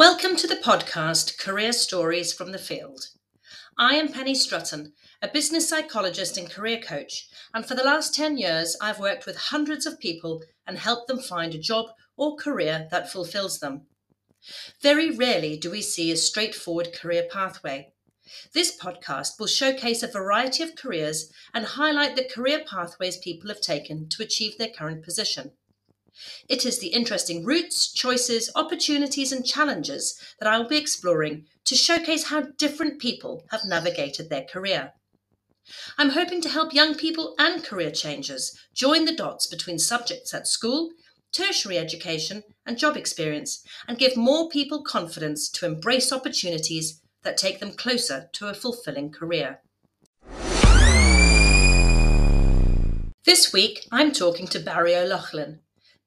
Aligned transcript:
Welcome 0.00 0.34
to 0.36 0.46
the 0.46 0.56
podcast 0.56 1.38
Career 1.38 1.74
Stories 1.74 2.32
from 2.32 2.52
the 2.52 2.58
Field. 2.58 3.08
I 3.76 3.96
am 3.96 4.10
Penny 4.10 4.32
Strutton, 4.32 4.92
a 5.20 5.28
business 5.28 5.68
psychologist 5.68 6.38
and 6.38 6.50
career 6.50 6.80
coach, 6.80 7.28
and 7.52 7.66
for 7.66 7.74
the 7.74 7.84
last 7.84 8.14
10 8.14 8.38
years, 8.38 8.78
I've 8.80 8.98
worked 8.98 9.26
with 9.26 9.36
hundreds 9.36 9.84
of 9.84 10.00
people 10.00 10.42
and 10.66 10.78
helped 10.78 11.06
them 11.06 11.18
find 11.18 11.54
a 11.54 11.58
job 11.58 11.90
or 12.16 12.36
career 12.36 12.88
that 12.90 13.12
fulfills 13.12 13.58
them. 13.58 13.88
Very 14.80 15.10
rarely 15.10 15.58
do 15.58 15.70
we 15.70 15.82
see 15.82 16.10
a 16.10 16.16
straightforward 16.16 16.94
career 16.94 17.26
pathway. 17.30 17.92
This 18.54 18.74
podcast 18.74 19.38
will 19.38 19.48
showcase 19.48 20.02
a 20.02 20.08
variety 20.08 20.62
of 20.62 20.76
careers 20.76 21.30
and 21.52 21.66
highlight 21.66 22.16
the 22.16 22.24
career 22.24 22.64
pathways 22.66 23.18
people 23.18 23.50
have 23.50 23.60
taken 23.60 24.08
to 24.08 24.22
achieve 24.22 24.56
their 24.56 24.70
current 24.70 25.04
position. 25.04 25.52
It 26.48 26.66
is 26.66 26.78
the 26.78 26.88
interesting 26.88 27.44
routes, 27.44 27.92
choices, 27.92 28.50
opportunities, 28.54 29.32
and 29.32 29.46
challenges 29.46 30.18
that 30.38 30.48
I 30.48 30.58
will 30.58 30.68
be 30.68 30.76
exploring 30.76 31.46
to 31.64 31.74
showcase 31.74 32.24
how 32.24 32.48
different 32.58 33.00
people 33.00 33.44
have 33.50 33.64
navigated 33.64 34.30
their 34.30 34.44
career. 34.44 34.92
I'm 35.96 36.10
hoping 36.10 36.40
to 36.42 36.48
help 36.48 36.74
young 36.74 36.94
people 36.94 37.34
and 37.38 37.62
career 37.62 37.90
changers 37.90 38.58
join 38.74 39.04
the 39.04 39.14
dots 39.14 39.46
between 39.46 39.78
subjects 39.78 40.34
at 40.34 40.46
school, 40.46 40.90
tertiary 41.32 41.78
education, 41.78 42.42
and 42.66 42.78
job 42.78 42.96
experience, 42.96 43.64
and 43.86 43.98
give 43.98 44.16
more 44.16 44.48
people 44.48 44.82
confidence 44.82 45.48
to 45.50 45.66
embrace 45.66 46.12
opportunities 46.12 47.00
that 47.22 47.36
take 47.36 47.60
them 47.60 47.72
closer 47.72 48.28
to 48.32 48.48
a 48.48 48.54
fulfilling 48.54 49.12
career. 49.12 49.60
This 53.24 53.52
week, 53.52 53.86
I'm 53.92 54.12
talking 54.12 54.48
to 54.48 54.58
Barry 54.58 54.96
O'Loughlin, 54.96 55.60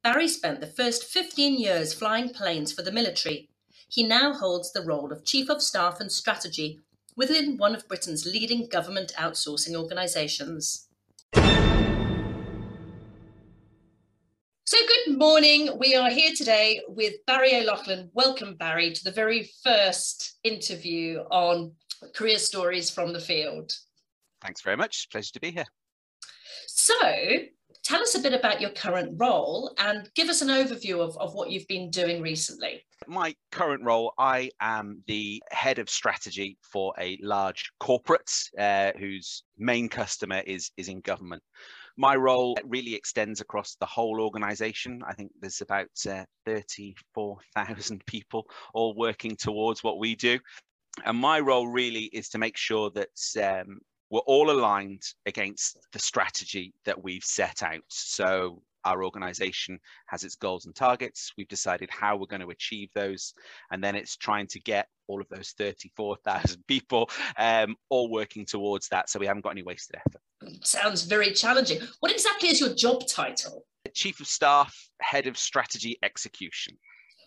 Barry 0.03 0.27
spent 0.27 0.59
the 0.59 0.67
first 0.67 1.05
15 1.05 1.57
years 1.57 1.93
flying 1.93 2.27
planes 2.27 2.73
for 2.73 2.81
the 2.81 2.91
military. 2.91 3.47
He 3.87 4.03
now 4.03 4.33
holds 4.33 4.73
the 4.73 4.83
role 4.83 5.13
of 5.13 5.23
Chief 5.23 5.49
of 5.49 5.61
Staff 5.61 6.01
and 6.01 6.11
Strategy 6.11 6.81
within 7.15 7.55
one 7.55 7.73
of 7.73 7.87
Britain's 7.87 8.25
leading 8.25 8.67
government 8.67 9.13
outsourcing 9.17 9.75
organisations. 9.75 10.89
So, 14.65 14.77
good 15.05 15.17
morning. 15.17 15.79
We 15.79 15.95
are 15.95 16.09
here 16.09 16.33
today 16.35 16.81
with 16.89 17.13
Barry 17.25 17.55
O'Loughlin. 17.55 18.09
Welcome, 18.13 18.55
Barry, 18.55 18.91
to 18.91 19.03
the 19.05 19.11
very 19.11 19.51
first 19.63 20.37
interview 20.43 21.19
on 21.31 21.71
career 22.13 22.39
stories 22.39 22.89
from 22.89 23.13
the 23.13 23.21
field. 23.21 23.71
Thanks 24.41 24.61
very 24.63 24.75
much. 24.75 25.07
Pleasure 25.09 25.31
to 25.31 25.39
be 25.39 25.51
here. 25.51 25.67
So, 26.67 26.97
tell 27.83 28.01
us 28.01 28.15
a 28.15 28.19
bit 28.19 28.33
about 28.33 28.61
your 28.61 28.69
current 28.71 29.13
role 29.17 29.73
and 29.77 30.09
give 30.15 30.29
us 30.29 30.41
an 30.41 30.47
overview 30.47 30.99
of, 30.99 31.17
of 31.17 31.33
what 31.33 31.51
you've 31.51 31.67
been 31.67 31.89
doing 31.89 32.21
recently. 32.21 32.83
My 33.07 33.35
current 33.51 33.83
role, 33.83 34.13
I 34.17 34.49
am 34.61 35.03
the 35.07 35.43
head 35.51 35.79
of 35.79 35.89
strategy 35.89 36.57
for 36.61 36.93
a 36.97 37.19
large 37.21 37.71
corporate 37.79 38.31
uh, 38.57 38.93
whose 38.97 39.43
main 39.57 39.89
customer 39.89 40.41
is, 40.47 40.71
is 40.77 40.87
in 40.87 41.01
government. 41.01 41.43
My 41.97 42.15
role 42.15 42.57
really 42.65 42.95
extends 42.95 43.41
across 43.41 43.75
the 43.75 43.85
whole 43.85 44.19
organization. 44.19 45.01
I 45.05 45.13
think 45.13 45.31
there's 45.39 45.61
about 45.61 45.89
uh, 46.09 46.23
34,000 46.45 48.03
people 48.07 48.45
all 48.73 48.95
working 48.95 49.35
towards 49.35 49.83
what 49.83 49.99
we 49.99 50.15
do. 50.15 50.39
And 51.05 51.17
my 51.17 51.39
role 51.39 51.67
really 51.67 52.05
is 52.05 52.29
to 52.29 52.37
make 52.37 52.55
sure 52.55 52.91
that 52.91 53.59
um, 53.61 53.79
we're 54.13 54.19
all 54.19 54.51
aligned 54.51 55.01
against 55.25 55.79
the 55.91 55.97
strategy 55.97 56.71
that 56.85 57.03
we've 57.03 57.23
set 57.23 57.63
out. 57.63 57.81
So 57.87 58.61
our 58.85 59.03
organization 59.03 59.79
has 60.05 60.23
its 60.23 60.35
goals 60.35 60.67
and 60.67 60.75
targets. 60.75 61.33
We've 61.35 61.47
decided 61.47 61.89
how 61.89 62.15
we're 62.15 62.27
going 62.27 62.43
to 62.43 62.51
achieve 62.51 62.89
those. 62.93 63.33
And 63.71 63.83
then 63.83 63.95
it's 63.95 64.15
trying 64.15 64.45
to 64.47 64.59
get 64.59 64.87
all 65.07 65.19
of 65.19 65.27
those 65.29 65.55
34,000 65.57 66.63
people 66.67 67.09
um, 67.39 67.75
all 67.89 68.11
working 68.11 68.45
towards 68.45 68.87
that. 68.89 69.09
So 69.09 69.17
we 69.17 69.25
haven't 69.25 69.41
got 69.41 69.49
any 69.49 69.63
wasted 69.63 69.95
effort. 69.95 70.21
Sounds 70.63 71.05
very 71.05 71.31
challenging. 71.31 71.79
What 71.99 72.11
exactly 72.11 72.49
is 72.49 72.59
your 72.59 72.75
job 72.75 73.07
title? 73.07 73.65
Chief 73.95 74.19
of 74.19 74.27
Staff, 74.27 74.77
Head 75.01 75.25
of 75.25 75.39
Strategy 75.39 75.97
Execution. 76.03 76.77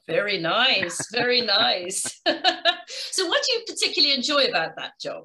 Very 0.06 0.38
nice. 0.38 1.04
Very 1.10 1.40
nice. 1.58 2.02
so, 2.26 3.26
what 3.26 3.42
do 3.42 3.52
you 3.54 3.64
particularly 3.66 4.14
enjoy 4.14 4.44
about 4.44 4.76
that 4.76 4.92
job? 5.00 5.24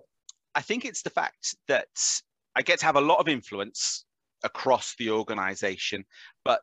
I 0.55 0.61
think 0.61 0.85
it's 0.85 1.01
the 1.01 1.09
fact 1.09 1.55
that 1.67 1.87
I 2.55 2.61
get 2.61 2.79
to 2.79 2.85
have 2.85 2.95
a 2.95 3.01
lot 3.01 3.19
of 3.19 3.27
influence 3.27 4.05
across 4.43 4.95
the 4.97 5.11
organization, 5.11 6.03
but 6.43 6.61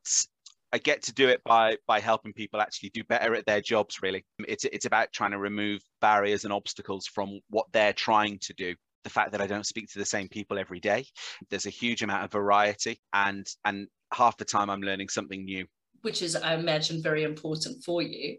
I 0.72 0.78
get 0.78 1.02
to 1.04 1.12
do 1.12 1.28
it 1.28 1.42
by 1.44 1.76
by 1.86 2.00
helping 2.00 2.32
people 2.32 2.60
actually 2.60 2.90
do 2.90 3.02
better 3.04 3.34
at 3.34 3.46
their 3.46 3.60
jobs. 3.60 4.02
Really, 4.02 4.24
it's 4.46 4.64
it's 4.64 4.86
about 4.86 5.12
trying 5.12 5.30
to 5.30 5.38
remove 5.38 5.80
barriers 6.00 6.44
and 6.44 6.52
obstacles 6.52 7.06
from 7.06 7.40
what 7.48 7.66
they're 7.72 7.92
trying 7.92 8.38
to 8.42 8.54
do. 8.54 8.74
The 9.04 9.10
fact 9.10 9.32
that 9.32 9.40
I 9.40 9.46
don't 9.46 9.66
speak 9.66 9.88
to 9.92 9.98
the 9.98 10.04
same 10.04 10.28
people 10.28 10.58
every 10.58 10.80
day, 10.80 11.06
there's 11.48 11.66
a 11.66 11.70
huge 11.70 12.02
amount 12.02 12.24
of 12.24 12.32
variety, 12.32 13.00
and 13.14 13.46
and 13.64 13.88
half 14.12 14.36
the 14.36 14.44
time 14.44 14.68
I'm 14.68 14.82
learning 14.82 15.08
something 15.08 15.44
new, 15.44 15.66
which 16.02 16.20
is, 16.20 16.36
I 16.36 16.54
imagine, 16.54 17.02
very 17.02 17.22
important 17.22 17.82
for 17.84 18.02
you. 18.02 18.36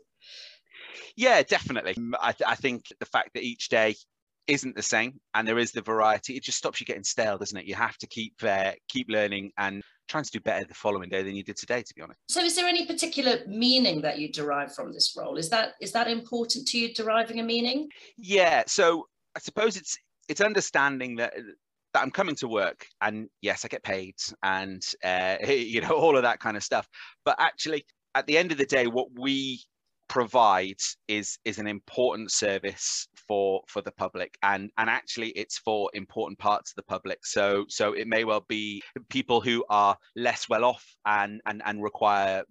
Yeah, 1.16 1.41
definitely. 1.43 1.95
I, 2.19 2.31
th- 2.31 2.47
I 2.47 2.55
think 2.55 2.85
the 2.99 3.05
fact 3.05 3.31
that 3.33 3.43
each 3.43 3.69
day 3.69 3.95
isn't 4.49 4.75
the 4.75 4.81
same 4.81 5.19
and 5.33 5.47
there 5.47 5.59
is 5.59 5.71
the 5.71 5.81
variety. 5.81 6.35
It 6.35 6.43
just 6.43 6.57
stops 6.57 6.79
you 6.79 6.85
getting 6.85 7.03
stale 7.03 7.37
doesn't 7.37 7.57
it? 7.57 7.65
You 7.65 7.75
have 7.75 7.97
to 7.99 8.07
keep 8.07 8.33
uh, 8.43 8.71
keep 8.89 9.07
learning 9.09 9.51
and 9.57 9.81
trying 10.07 10.23
to 10.23 10.31
do 10.31 10.39
better 10.39 10.65
the 10.65 10.73
following 10.73 11.09
day 11.09 11.21
than 11.21 11.35
you 11.35 11.43
did 11.43 11.57
today 11.57 11.83
to 11.83 11.93
be 11.95 12.01
honest. 12.01 12.19
So 12.29 12.41
is 12.41 12.55
there 12.55 12.67
any 12.67 12.85
particular 12.85 13.39
meaning 13.47 14.01
that 14.01 14.17
you 14.19 14.31
derive 14.31 14.73
from 14.73 14.91
this 14.91 15.15
role? 15.17 15.37
Is 15.37 15.49
that 15.49 15.73
is 15.79 15.91
that 15.91 16.07
important 16.07 16.67
to 16.69 16.79
you 16.79 16.93
deriving 16.93 17.39
a 17.39 17.43
meaning? 17.43 17.89
Yeah 18.17 18.63
so 18.67 19.07
i 19.35 19.39
suppose 19.39 19.77
it's 19.77 19.95
it's 20.27 20.41
understanding 20.41 21.16
that 21.16 21.33
that 21.93 22.03
I'm 22.03 22.11
coming 22.11 22.35
to 22.35 22.47
work 22.47 22.85
and 23.01 23.27
yes, 23.41 23.66
I 23.66 23.67
get 23.67 23.83
paid 23.83 24.16
and 24.43 24.83
uh, 25.03 25.37
you 25.47 25.81
know 25.81 25.91
all 25.91 26.16
of 26.16 26.23
that 26.23 26.39
kind 26.39 26.57
of 26.57 26.63
stuff. 26.63 26.87
But 27.25 27.35
actually, 27.39 27.85
at 28.16 28.27
the 28.27 28.37
end 28.37 28.51
of 28.51 28.57
the 28.57 28.66
day, 28.66 28.87
what 28.87 29.07
we 29.17 29.61
provide 30.09 30.81
is 31.08 31.38
is 31.46 31.59
an 31.59 31.68
important 31.68 32.31
service 32.31 33.08
for 33.28 33.62
for 33.68 33.81
the 33.81 33.92
public. 33.92 34.38
And 34.44 34.72
and 34.78 34.90
actually 34.90 35.30
it's 35.30 35.58
for 35.59 35.90
important 35.94 36.40
parts 36.40 36.72
of 36.72 36.75
the 36.75 36.84
public. 36.84 37.25
So 37.25 37.66
so 37.70 37.94
it 37.94 38.08
may 38.08 38.25
well 38.25 38.46
be 38.50 38.81
people 39.09 39.40
who 39.40 39.64
are 39.70 39.96
less 40.16 40.50
well 40.50 40.66
off 40.66 40.86
and 41.06 41.42
and 41.46 41.62
and 41.66 41.81
require 41.81 42.44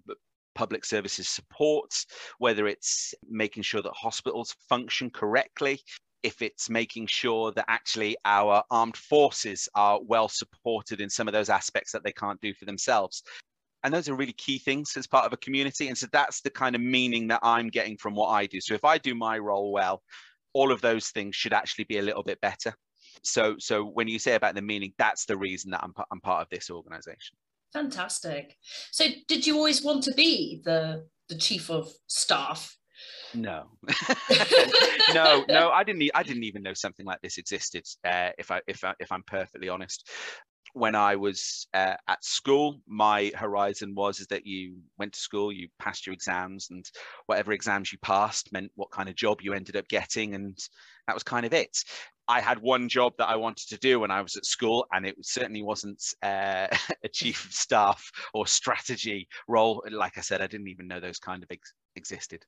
public 0.55 0.85
services 0.85 1.29
support 1.29 1.93
whether 2.39 2.67
it's 2.67 3.15
making 3.29 3.63
sure 3.63 3.81
that 3.81 3.93
hospitals 3.95 4.57
function 4.69 5.09
correctly 5.09 5.81
if 6.25 6.43
it's 6.43 6.69
making 6.69 7.07
sure 7.07 7.53
that 7.53 7.65
actually 7.69 8.17
our 8.25 8.65
armed 8.71 8.97
forces 8.97 9.69
are 9.77 10.01
well 10.03 10.29
supported 10.29 11.01
in 11.01 11.09
some 11.09 11.29
of 11.29 11.33
those 11.33 11.49
aspects 11.49 11.93
that 11.93 12.03
they 12.03 12.11
can't 12.11 12.41
do 12.41 12.53
for 12.55 12.65
themselves 12.65 13.23
and 13.85 13.95
those 13.95 14.09
are 14.09 14.15
really 14.15 14.33
key 14.33 14.59
things 14.59 14.97
as 14.97 15.07
part 15.07 15.25
of 15.25 15.33
a 15.33 15.37
community. 15.37 15.89
And 15.89 15.97
so 15.97 16.07
that's 16.13 16.41
the 16.41 16.51
kind 16.51 16.75
of 16.75 16.83
meaning 16.83 17.29
that 17.29 17.41
i'm 17.43 17.69
getting 17.69 17.97
from 17.97 18.15
what 18.15 18.29
i 18.29 18.47
do. 18.47 18.61
So 18.61 18.75
if 18.75 18.85
i 18.85 18.99
do 18.99 19.15
my 19.15 19.39
role 19.39 19.73
well 19.73 20.03
all 20.55 20.73
of 20.73 20.81
those 20.81 21.09
things 21.11 21.37
should 21.37 21.53
actually 21.53 21.85
be 21.85 21.99
a 21.99 22.03
little 22.03 22.23
bit 22.23 22.41
better. 22.41 22.73
So 23.23 23.57
so 23.59 23.85
when 23.85 24.09
you 24.09 24.19
say 24.19 24.35
about 24.35 24.55
the 24.55 24.63
meaning 24.63 24.93
that's 24.99 25.25
the 25.27 25.37
reason 25.37 25.71
that 25.73 25.83
i'm, 25.83 25.93
I'm 26.11 26.21
part 26.21 26.43
of 26.43 26.49
this 26.51 26.71
organization. 26.71 27.37
Fantastic. 27.73 28.57
So 28.91 29.05
did 29.27 29.47
you 29.47 29.57
always 29.57 29.85
want 29.85 30.03
to 30.05 30.15
be 30.15 30.63
the 30.65 31.07
the 31.29 31.37
chief 31.37 31.71
of 31.71 31.93
staff? 32.07 32.77
No. 33.35 33.67
No 35.15 35.45
no 35.49 35.71
i 35.71 35.85
didn't 35.85 36.11
i 36.15 36.23
didn't 36.23 36.45
even 36.45 36.63
know 36.63 36.75
something 36.75 37.07
like 37.07 37.21
this 37.23 37.39
existed 37.39 37.85
uh, 38.05 38.31
if 38.39 38.51
i 38.51 38.61
if 38.67 38.85
I, 38.85 38.95
if 39.01 39.11
i'm 39.11 39.23
perfectly 39.27 39.69
honest 39.71 40.07
when 40.75 40.95
I 40.95 41.17
was 41.17 41.67
uh, 41.75 41.95
at 42.07 42.25
school, 42.25 42.81
my 42.87 43.33
horizon 43.35 43.95
was 43.95 44.21
is 44.21 44.27
that 44.29 44.47
you 44.47 44.77
went 44.99 45.13
to 45.15 45.21
school, 45.21 45.53
you 45.53 45.69
passed 45.79 46.07
your 46.07 46.13
exams, 46.13 46.69
and 46.71 46.85
whatever 47.27 47.53
exams 47.53 47.93
you 47.93 47.99
passed 47.99 48.53
meant 48.53 48.71
what 48.75 48.91
kind 48.91 49.09
of 49.09 49.15
job 49.15 49.41
you 49.41 49.53
ended 49.53 49.77
up 49.77 49.89
getting, 49.89 50.35
and 50.35 50.57
that 51.07 51.15
was 51.15 51.23
kind 51.23 51.47
of 51.47 51.53
it. 51.53 51.77
I 52.31 52.41
had 52.41 52.61
one 52.61 52.91
job 52.91 53.15
that 53.17 53.31
I 53.31 53.37
wanted 53.37 53.71
to 53.71 53.79
do 53.79 54.01
when 54.01 54.11
I 54.11 54.21
was 54.21 54.37
at 54.37 54.45
school, 54.45 54.87
and 54.93 55.07
it 55.07 55.17
certainly 55.23 55.63
wasn't 55.63 56.03
uh, 56.23 56.69
a 57.05 57.09
chief 57.11 57.47
of 57.47 57.53
staff 57.53 58.11
or 58.35 58.47
strategy 58.47 59.29
role. 59.49 59.83
Like 59.91 60.19
I 60.19 60.21
said, 60.21 60.43
I 60.43 60.47
didn't 60.47 60.69
even 60.69 60.87
know 60.87 61.01
those 61.01 61.19
kind 61.19 61.43
of 61.43 61.51
ex- 61.51 61.73
existed. 61.97 62.45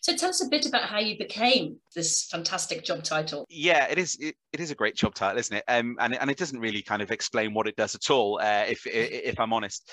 So 0.00 0.16
tell 0.16 0.30
us 0.30 0.44
a 0.44 0.48
bit 0.48 0.66
about 0.66 0.84
how 0.84 0.98
you 0.98 1.16
became 1.16 1.76
this 1.94 2.26
fantastic 2.26 2.84
job 2.84 3.02
title. 3.02 3.46
Yeah, 3.48 3.86
it 3.90 3.98
is. 3.98 4.16
It, 4.20 4.36
it 4.52 4.60
is 4.60 4.70
a 4.70 4.74
great 4.74 4.96
job 4.96 5.14
title, 5.14 5.38
isn't 5.38 5.56
it? 5.56 5.64
Um, 5.68 5.96
and 6.00 6.14
and 6.14 6.30
it 6.30 6.36
doesn't 6.36 6.58
really 6.58 6.82
kind 6.82 7.02
of 7.02 7.10
explain 7.10 7.54
what 7.54 7.66
it 7.66 7.76
does 7.76 7.94
at 7.94 8.10
all. 8.10 8.38
Uh, 8.40 8.64
if 8.68 8.86
if 8.86 9.38
I'm 9.40 9.52
honest. 9.52 9.90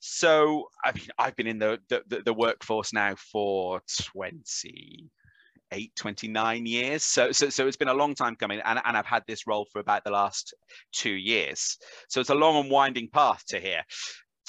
So 0.00 0.68
I 0.84 0.92
mean, 0.92 1.06
I've 1.18 1.36
been 1.36 1.46
in 1.46 1.58
the 1.58 1.78
the, 1.88 2.22
the 2.24 2.34
workforce 2.34 2.92
now 2.92 3.14
for 3.14 3.80
28, 4.02 5.92
29 5.96 6.66
years. 6.66 7.04
So, 7.04 7.30
so, 7.30 7.48
so 7.48 7.68
it's 7.68 7.76
been 7.76 7.88
a 7.88 7.94
long 7.94 8.16
time 8.16 8.34
coming, 8.34 8.60
and, 8.64 8.80
and 8.84 8.96
I've 8.96 9.06
had 9.06 9.22
this 9.28 9.46
role 9.46 9.66
for 9.72 9.78
about 9.78 10.02
the 10.02 10.10
last 10.10 10.54
two 10.92 11.12
years. 11.12 11.78
So 12.08 12.20
it's 12.20 12.30
a 12.30 12.34
long 12.34 12.56
and 12.56 12.70
winding 12.70 13.10
path 13.12 13.44
to 13.50 13.60
here. 13.60 13.82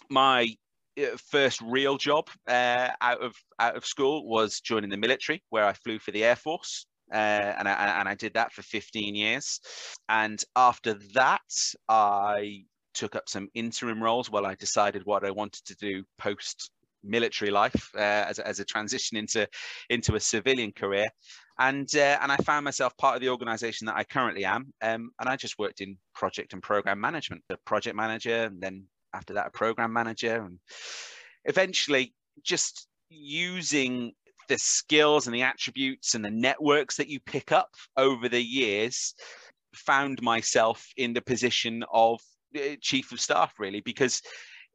My 0.09 0.55
first 1.31 1.61
real 1.61 1.97
job 1.97 2.29
uh, 2.47 2.89
out 3.01 3.21
of 3.21 3.35
out 3.59 3.75
of 3.75 3.85
school 3.85 4.27
was 4.27 4.59
joining 4.59 4.89
the 4.89 4.97
military, 4.97 5.43
where 5.49 5.65
I 5.65 5.73
flew 5.73 5.99
for 5.99 6.11
the 6.11 6.23
Air 6.23 6.35
Force. 6.35 6.85
Uh, 7.11 7.53
and 7.57 7.67
I 7.67 7.73
and 7.99 8.09
I 8.09 8.15
did 8.15 8.33
that 8.33 8.53
for 8.53 8.63
15 8.63 9.13
years, 9.13 9.59
and 10.09 10.41
after 10.55 10.95
that, 11.13 11.41
I 11.89 12.63
took 12.93 13.15
up 13.15 13.27
some 13.27 13.49
interim 13.53 14.01
roles 14.01 14.29
while 14.29 14.45
I 14.45 14.55
decided 14.55 15.03
what 15.05 15.25
I 15.25 15.31
wanted 15.31 15.65
to 15.65 15.75
do 15.75 16.03
post 16.17 16.71
military 17.03 17.51
life 17.51 17.89
uh, 17.95 17.99
as, 17.99 18.39
a, 18.39 18.47
as 18.47 18.59
a 18.59 18.65
transition 18.65 19.17
into 19.17 19.47
into 19.89 20.15
a 20.15 20.19
civilian 20.19 20.71
career 20.71 21.07
and 21.59 21.89
uh, 21.95 22.17
and 22.21 22.31
I 22.31 22.37
found 22.37 22.63
myself 22.63 22.95
part 22.97 23.15
of 23.15 23.21
the 23.21 23.29
organization 23.29 23.85
that 23.87 23.97
I 23.97 24.03
currently 24.03 24.45
am 24.45 24.73
um, 24.81 25.11
and 25.19 25.29
I 25.29 25.35
just 25.35 25.59
worked 25.59 25.81
in 25.81 25.97
project 26.15 26.53
and 26.53 26.63
program 26.63 26.99
management 26.99 27.43
the 27.49 27.57
project 27.65 27.95
manager 27.95 28.43
and 28.43 28.61
then 28.61 28.85
after 29.13 29.33
that 29.33 29.47
a 29.47 29.51
program 29.51 29.93
manager 29.93 30.43
and 30.43 30.59
eventually 31.45 32.13
just 32.43 32.87
using 33.09 34.13
the 34.49 34.57
skills 34.57 35.27
and 35.27 35.35
the 35.35 35.41
attributes 35.41 36.15
and 36.15 36.25
the 36.25 36.31
networks 36.31 36.97
that 36.97 37.07
you 37.07 37.19
pick 37.19 37.51
up 37.51 37.69
over 37.97 38.27
the 38.27 38.41
years 38.41 39.13
found 39.73 40.21
myself 40.21 40.85
in 40.97 41.13
the 41.13 41.21
position 41.21 41.83
of 41.91 42.19
uh, 42.55 42.75
chief 42.81 43.11
of 43.11 43.19
staff 43.19 43.53
really 43.59 43.81
because 43.81 44.21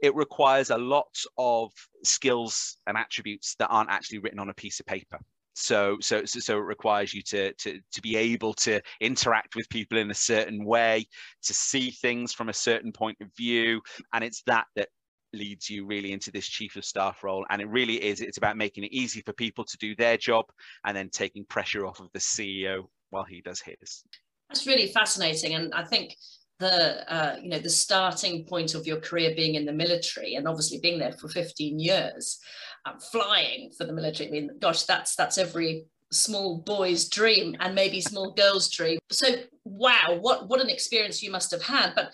it 0.00 0.14
requires 0.14 0.70
a 0.70 0.78
lot 0.78 1.14
of 1.36 1.72
skills 2.04 2.76
and 2.86 2.96
attributes 2.96 3.54
that 3.58 3.68
aren't 3.68 3.90
actually 3.90 4.18
written 4.18 4.38
on 4.38 4.48
a 4.48 4.54
piece 4.54 4.80
of 4.80 4.86
paper 4.86 5.18
so 5.58 5.96
so 6.00 6.24
so 6.24 6.56
it 6.56 6.60
requires 6.60 7.12
you 7.12 7.22
to 7.22 7.52
to 7.54 7.80
to 7.92 8.00
be 8.00 8.16
able 8.16 8.54
to 8.54 8.80
interact 9.00 9.56
with 9.56 9.68
people 9.68 9.98
in 9.98 10.10
a 10.10 10.14
certain 10.14 10.64
way 10.64 11.06
to 11.42 11.52
see 11.54 11.90
things 11.90 12.32
from 12.32 12.48
a 12.48 12.54
certain 12.54 12.92
point 12.92 13.16
of 13.20 13.28
view 13.36 13.80
and 14.12 14.22
it's 14.22 14.42
that 14.46 14.66
that 14.76 14.88
leads 15.32 15.68
you 15.68 15.86
really 15.86 16.12
into 16.12 16.30
this 16.30 16.46
chief 16.46 16.76
of 16.76 16.84
staff 16.84 17.22
role. 17.22 17.44
And 17.50 17.60
it 17.60 17.68
really 17.68 18.02
is 18.02 18.20
it's 18.20 18.38
about 18.38 18.56
making 18.56 18.84
it 18.84 18.92
easy 18.92 19.20
for 19.20 19.32
people 19.32 19.64
to 19.64 19.76
do 19.78 19.94
their 19.94 20.16
job 20.16 20.46
and 20.84 20.96
then 20.96 21.10
taking 21.10 21.44
pressure 21.44 21.86
off 21.86 22.00
of 22.00 22.08
the 22.12 22.18
ceo 22.18 22.84
while 23.10 23.24
he 23.24 23.40
does 23.40 23.60
his. 23.60 24.04
That's 24.48 24.66
really 24.66 24.86
fascinating 24.86 25.54
and 25.54 25.74
i 25.74 25.84
think 25.84 26.16
the 26.58 27.12
uh, 27.12 27.36
you 27.40 27.48
know 27.48 27.58
the 27.58 27.70
starting 27.70 28.44
point 28.44 28.74
of 28.74 28.86
your 28.86 29.00
career 29.00 29.32
being 29.36 29.54
in 29.54 29.64
the 29.64 29.72
military 29.72 30.34
and 30.34 30.48
obviously 30.48 30.78
being 30.80 30.98
there 30.98 31.12
for 31.12 31.28
15 31.28 31.78
years 31.78 32.38
uh, 32.84 32.98
flying 33.12 33.70
for 33.76 33.84
the 33.84 33.92
military. 33.92 34.28
I 34.28 34.32
mean 34.32 34.50
gosh 34.60 34.82
that's 34.84 35.14
that's 35.14 35.38
every 35.38 35.86
small 36.10 36.58
boy's 36.58 37.08
dream 37.08 37.54
and 37.60 37.74
maybe 37.74 38.00
small 38.00 38.32
girl's 38.32 38.70
dream. 38.70 38.98
So 39.10 39.28
wow 39.64 40.18
what 40.20 40.48
what 40.48 40.60
an 40.60 40.70
experience 40.70 41.22
you 41.22 41.30
must 41.30 41.50
have 41.52 41.62
had. 41.62 41.92
But 41.94 42.12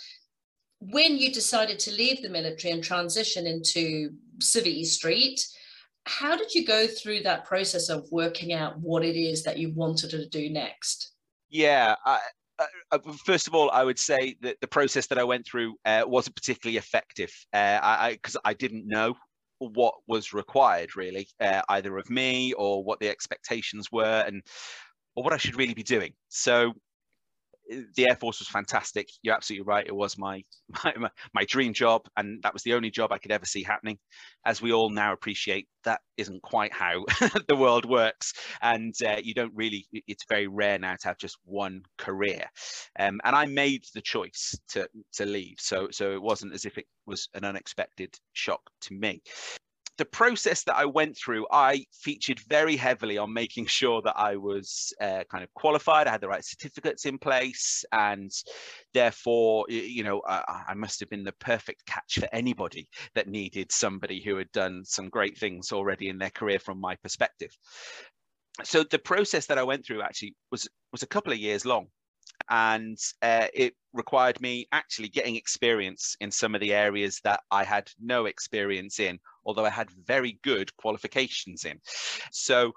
when 0.80 1.16
you 1.16 1.32
decided 1.32 1.78
to 1.78 1.92
leave 1.92 2.20
the 2.20 2.28
military 2.28 2.72
and 2.72 2.84
transition 2.84 3.46
into 3.46 4.10
civvy 4.38 4.84
street 4.84 5.46
how 6.06 6.36
did 6.36 6.54
you 6.54 6.66
go 6.66 6.86
through 6.86 7.22
that 7.22 7.46
process 7.46 7.88
of 7.88 8.06
working 8.10 8.52
out 8.52 8.78
what 8.78 9.02
it 9.02 9.16
is 9.16 9.42
that 9.42 9.56
you 9.56 9.72
wanted 9.72 10.10
to 10.10 10.28
do 10.28 10.50
next? 10.50 11.12
Yeah 11.48 11.94
I, 12.04 12.18
uh, 12.58 12.66
uh, 12.92 12.98
first 13.24 13.48
of 13.48 13.54
all, 13.54 13.70
I 13.70 13.84
would 13.84 13.98
say 13.98 14.36
that 14.42 14.60
the 14.60 14.66
process 14.66 15.06
that 15.08 15.18
I 15.18 15.24
went 15.24 15.46
through 15.46 15.76
uh, 15.84 16.04
wasn't 16.06 16.36
particularly 16.36 16.76
effective. 16.76 17.32
Uh, 17.52 17.78
I 17.82 18.12
because 18.12 18.36
I, 18.44 18.50
I, 18.50 18.54
didn't 18.54 18.86
know 18.86 19.14
what 19.58 19.94
was 20.06 20.32
required 20.32 20.96
really, 20.96 21.28
uh, 21.40 21.62
either 21.68 21.96
of 21.96 22.08
me 22.10 22.52
or 22.52 22.84
what 22.84 23.00
the 23.00 23.08
expectations 23.08 23.90
were, 23.90 24.24
and 24.26 24.42
or 25.16 25.24
what 25.24 25.32
I 25.32 25.36
should 25.36 25.56
really 25.56 25.74
be 25.74 25.82
doing. 25.82 26.12
So 26.28 26.74
the 27.68 28.08
Air 28.08 28.16
Force 28.16 28.40
was 28.40 28.48
fantastic. 28.48 29.08
You're 29.22 29.34
absolutely 29.34 29.64
right. 29.64 29.86
It 29.86 29.94
was 29.94 30.18
my, 30.18 30.42
my 30.84 31.10
my 31.32 31.44
dream 31.44 31.72
job, 31.72 32.02
and 32.16 32.42
that 32.42 32.52
was 32.52 32.62
the 32.62 32.74
only 32.74 32.90
job 32.90 33.12
I 33.12 33.18
could 33.18 33.32
ever 33.32 33.46
see 33.46 33.62
happening. 33.62 33.98
As 34.44 34.60
we 34.60 34.72
all 34.72 34.90
now 34.90 35.12
appreciate, 35.12 35.68
that 35.84 36.00
isn't 36.16 36.42
quite 36.42 36.72
how 36.72 37.04
the 37.48 37.56
world 37.56 37.84
works, 37.84 38.34
and 38.60 38.94
uh, 39.06 39.16
you 39.22 39.34
don't 39.34 39.52
really. 39.54 39.86
It's 39.92 40.24
very 40.28 40.46
rare 40.46 40.78
now 40.78 40.96
to 40.96 41.08
have 41.08 41.18
just 41.18 41.38
one 41.44 41.82
career. 41.98 42.44
Um, 42.98 43.20
and 43.24 43.34
I 43.34 43.46
made 43.46 43.84
the 43.94 44.02
choice 44.02 44.54
to 44.70 44.88
to 45.14 45.26
leave, 45.26 45.56
so 45.58 45.88
so 45.90 46.12
it 46.12 46.22
wasn't 46.22 46.54
as 46.54 46.64
if 46.64 46.78
it 46.78 46.86
was 47.06 47.28
an 47.34 47.44
unexpected 47.44 48.14
shock 48.32 48.62
to 48.82 48.94
me 48.94 49.22
the 49.96 50.04
process 50.04 50.64
that 50.64 50.76
I 50.76 50.84
went 50.84 51.16
through, 51.16 51.46
I 51.50 51.84
featured 51.92 52.40
very 52.40 52.76
heavily 52.76 53.18
on 53.18 53.32
making 53.32 53.66
sure 53.80 54.02
that 54.02 54.16
I 54.16 54.36
was 54.36 54.92
uh, 55.00 55.24
kind 55.30 55.44
of 55.44 55.52
qualified. 55.54 56.06
I 56.06 56.12
had 56.12 56.20
the 56.20 56.28
right 56.28 56.44
certificates 56.44 57.06
in 57.06 57.18
place, 57.18 57.84
and 57.92 58.30
therefore, 58.92 59.66
you 59.68 60.02
know, 60.04 60.22
I, 60.26 60.64
I, 60.68 60.74
must 60.74 61.00
have 61.00 61.10
been 61.10 61.24
the 61.24 61.32
perfect 61.32 61.86
catch 61.86 62.18
for 62.18 62.28
anybody 62.32 62.88
that 63.14 63.28
needed 63.28 63.70
somebody 63.70 64.20
who 64.20 64.36
had 64.36 64.50
done 64.52 64.84
some 64.84 65.08
great 65.08 65.38
things 65.38 65.72
already 65.72 66.08
in 66.08 66.18
their 66.18 66.30
career, 66.30 66.58
from 66.58 66.80
my 66.80 66.96
perspective. 66.96 67.50
So 68.62 68.84
the 68.84 68.98
process 68.98 69.46
that 69.46 69.58
I 69.58 69.64
went 69.64 69.84
through 69.84 70.02
actually 70.02 70.34
was 70.50 70.68
was 70.92 71.02
a 71.02 71.08
couple 71.08 71.32
of 71.32 71.38
years 71.38 71.64
long 71.64 71.88
and 72.50 72.98
uh, 73.22 73.46
it 73.54 73.74
required 73.92 74.40
me 74.40 74.66
actually 74.72 75.08
getting 75.08 75.36
experience 75.36 76.16
in 76.20 76.30
some 76.30 76.54
of 76.54 76.60
the 76.60 76.74
areas 76.74 77.20
that 77.24 77.40
I 77.50 77.64
had 77.64 77.88
no 78.00 78.26
experience 78.26 79.00
in, 79.00 79.18
although 79.44 79.64
I 79.64 79.70
had 79.70 79.90
very 79.90 80.38
good 80.42 80.74
qualifications 80.76 81.64
in. 81.64 81.80
So, 82.30 82.72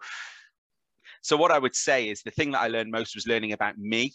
so 1.21 1.35
what 1.35 1.51
I 1.51 1.59
would 1.59 1.75
say 1.75 2.09
is 2.09 2.21
the 2.21 2.31
thing 2.31 2.51
that 2.51 2.61
I 2.61 2.67
learned 2.67 2.91
most 2.91 3.15
was 3.15 3.27
learning 3.27 3.53
about 3.53 3.77
me 3.77 4.13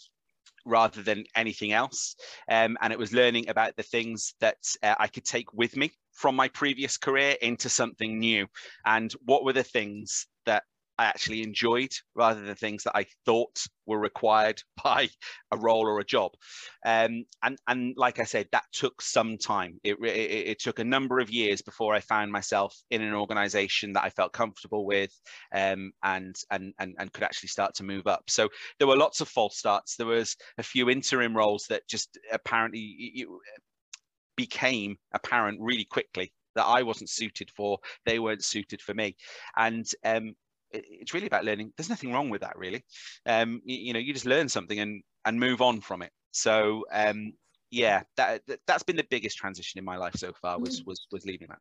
rather 0.65 1.03
than 1.03 1.25
anything 1.35 1.73
else, 1.73 2.15
um, 2.49 2.77
and 2.81 2.93
it 2.93 2.99
was 2.99 3.11
learning 3.11 3.49
about 3.49 3.75
the 3.75 3.83
things 3.83 4.33
that 4.39 4.57
uh, 4.81 4.95
I 4.97 5.07
could 5.07 5.25
take 5.25 5.53
with 5.53 5.75
me 5.75 5.91
from 6.13 6.35
my 6.35 6.47
previous 6.47 6.97
career 6.97 7.35
into 7.41 7.69
something 7.69 8.17
new, 8.17 8.47
and 8.85 9.11
what 9.25 9.43
were 9.43 9.53
the 9.53 9.63
things 9.63 10.27
I 10.97 11.05
actually 11.05 11.41
enjoyed 11.41 11.91
rather 12.15 12.41
than 12.41 12.55
things 12.55 12.83
that 12.83 12.95
I 12.95 13.05
thought 13.25 13.65
were 13.85 13.99
required 13.99 14.61
by 14.83 15.09
a 15.51 15.57
role 15.57 15.87
or 15.87 15.99
a 15.99 16.05
job. 16.05 16.31
Um, 16.85 17.25
and, 17.41 17.57
and 17.67 17.95
like 17.97 18.19
I 18.19 18.23
said, 18.23 18.47
that 18.51 18.65
took 18.71 19.01
some 19.01 19.37
time. 19.37 19.79
It, 19.83 19.97
it, 20.03 20.47
it, 20.47 20.59
took 20.59 20.79
a 20.79 20.83
number 20.83 21.19
of 21.19 21.29
years 21.29 21.61
before 21.61 21.93
I 21.93 21.99
found 21.99 22.31
myself 22.31 22.75
in 22.91 23.01
an 23.01 23.13
organization 23.13 23.93
that 23.93 24.03
I 24.03 24.09
felt 24.09 24.33
comfortable 24.33 24.85
with 24.85 25.11
um, 25.53 25.91
and, 26.03 26.35
and, 26.51 26.73
and, 26.79 26.95
and 26.99 27.11
could 27.11 27.23
actually 27.23 27.49
start 27.49 27.75
to 27.75 27.83
move 27.83 28.07
up. 28.07 28.23
So 28.29 28.49
there 28.77 28.87
were 28.87 28.95
lots 28.95 29.21
of 29.21 29.27
false 29.27 29.57
starts. 29.57 29.95
There 29.95 30.07
was 30.07 30.35
a 30.57 30.63
few 30.63 30.89
interim 30.89 31.35
roles 31.35 31.65
that 31.69 31.87
just 31.87 32.17
apparently 32.31 33.25
became 34.35 34.97
apparent 35.13 35.59
really 35.61 35.85
quickly 35.85 36.33
that 36.55 36.65
I 36.65 36.83
wasn't 36.83 37.09
suited 37.09 37.49
for, 37.49 37.79
they 38.05 38.19
weren't 38.19 38.43
suited 38.43 38.81
for 38.81 38.93
me. 38.93 39.15
And 39.57 39.85
um, 40.05 40.35
it's 40.73 41.13
really 41.13 41.27
about 41.27 41.45
learning. 41.45 41.71
There's 41.77 41.89
nothing 41.89 42.11
wrong 42.11 42.29
with 42.29 42.41
that, 42.41 42.57
really. 42.57 42.83
Um, 43.25 43.61
you, 43.63 43.77
you, 43.77 43.93
know, 43.93 43.99
you 43.99 44.13
just 44.13 44.25
learn 44.25 44.49
something 44.49 44.79
and 44.79 45.03
and 45.25 45.39
move 45.39 45.61
on 45.61 45.81
from 45.81 46.01
it. 46.01 46.11
So 46.31 46.85
um, 46.91 47.33
yeah, 47.71 48.03
that, 48.17 48.41
that 48.47 48.59
has 48.67 48.83
been 48.83 48.95
the 48.95 49.07
biggest 49.09 49.37
transition 49.37 49.79
in 49.79 49.85
my 49.85 49.97
life 49.97 50.15
so 50.15 50.31
far 50.41 50.59
was 50.59 50.81
mm. 50.81 50.87
was 50.87 51.07
was 51.11 51.25
leaving 51.25 51.47
that. 51.49 51.59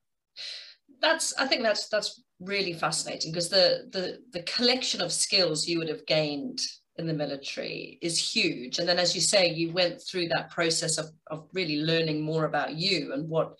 That's 1.00 1.34
I 1.36 1.46
think 1.46 1.62
that's 1.62 1.88
that's 1.88 2.22
really 2.40 2.74
fascinating 2.74 3.32
because 3.32 3.48
the 3.48 3.88
the 3.92 4.18
the 4.32 4.42
collection 4.42 5.00
of 5.00 5.12
skills 5.12 5.66
you 5.66 5.78
would 5.78 5.88
have 5.88 6.06
gained 6.06 6.60
in 6.96 7.06
the 7.06 7.12
military 7.12 7.98
is 8.02 8.18
huge. 8.18 8.78
And 8.78 8.88
then, 8.88 8.98
as 8.98 9.14
you 9.14 9.20
say, 9.20 9.48
you 9.48 9.72
went 9.72 10.00
through 10.02 10.28
that 10.28 10.50
process 10.50 10.98
of, 10.98 11.06
of 11.28 11.48
really 11.52 11.78
learning 11.78 12.20
more 12.20 12.44
about 12.44 12.74
you 12.74 13.12
and 13.12 13.28
what 13.28 13.54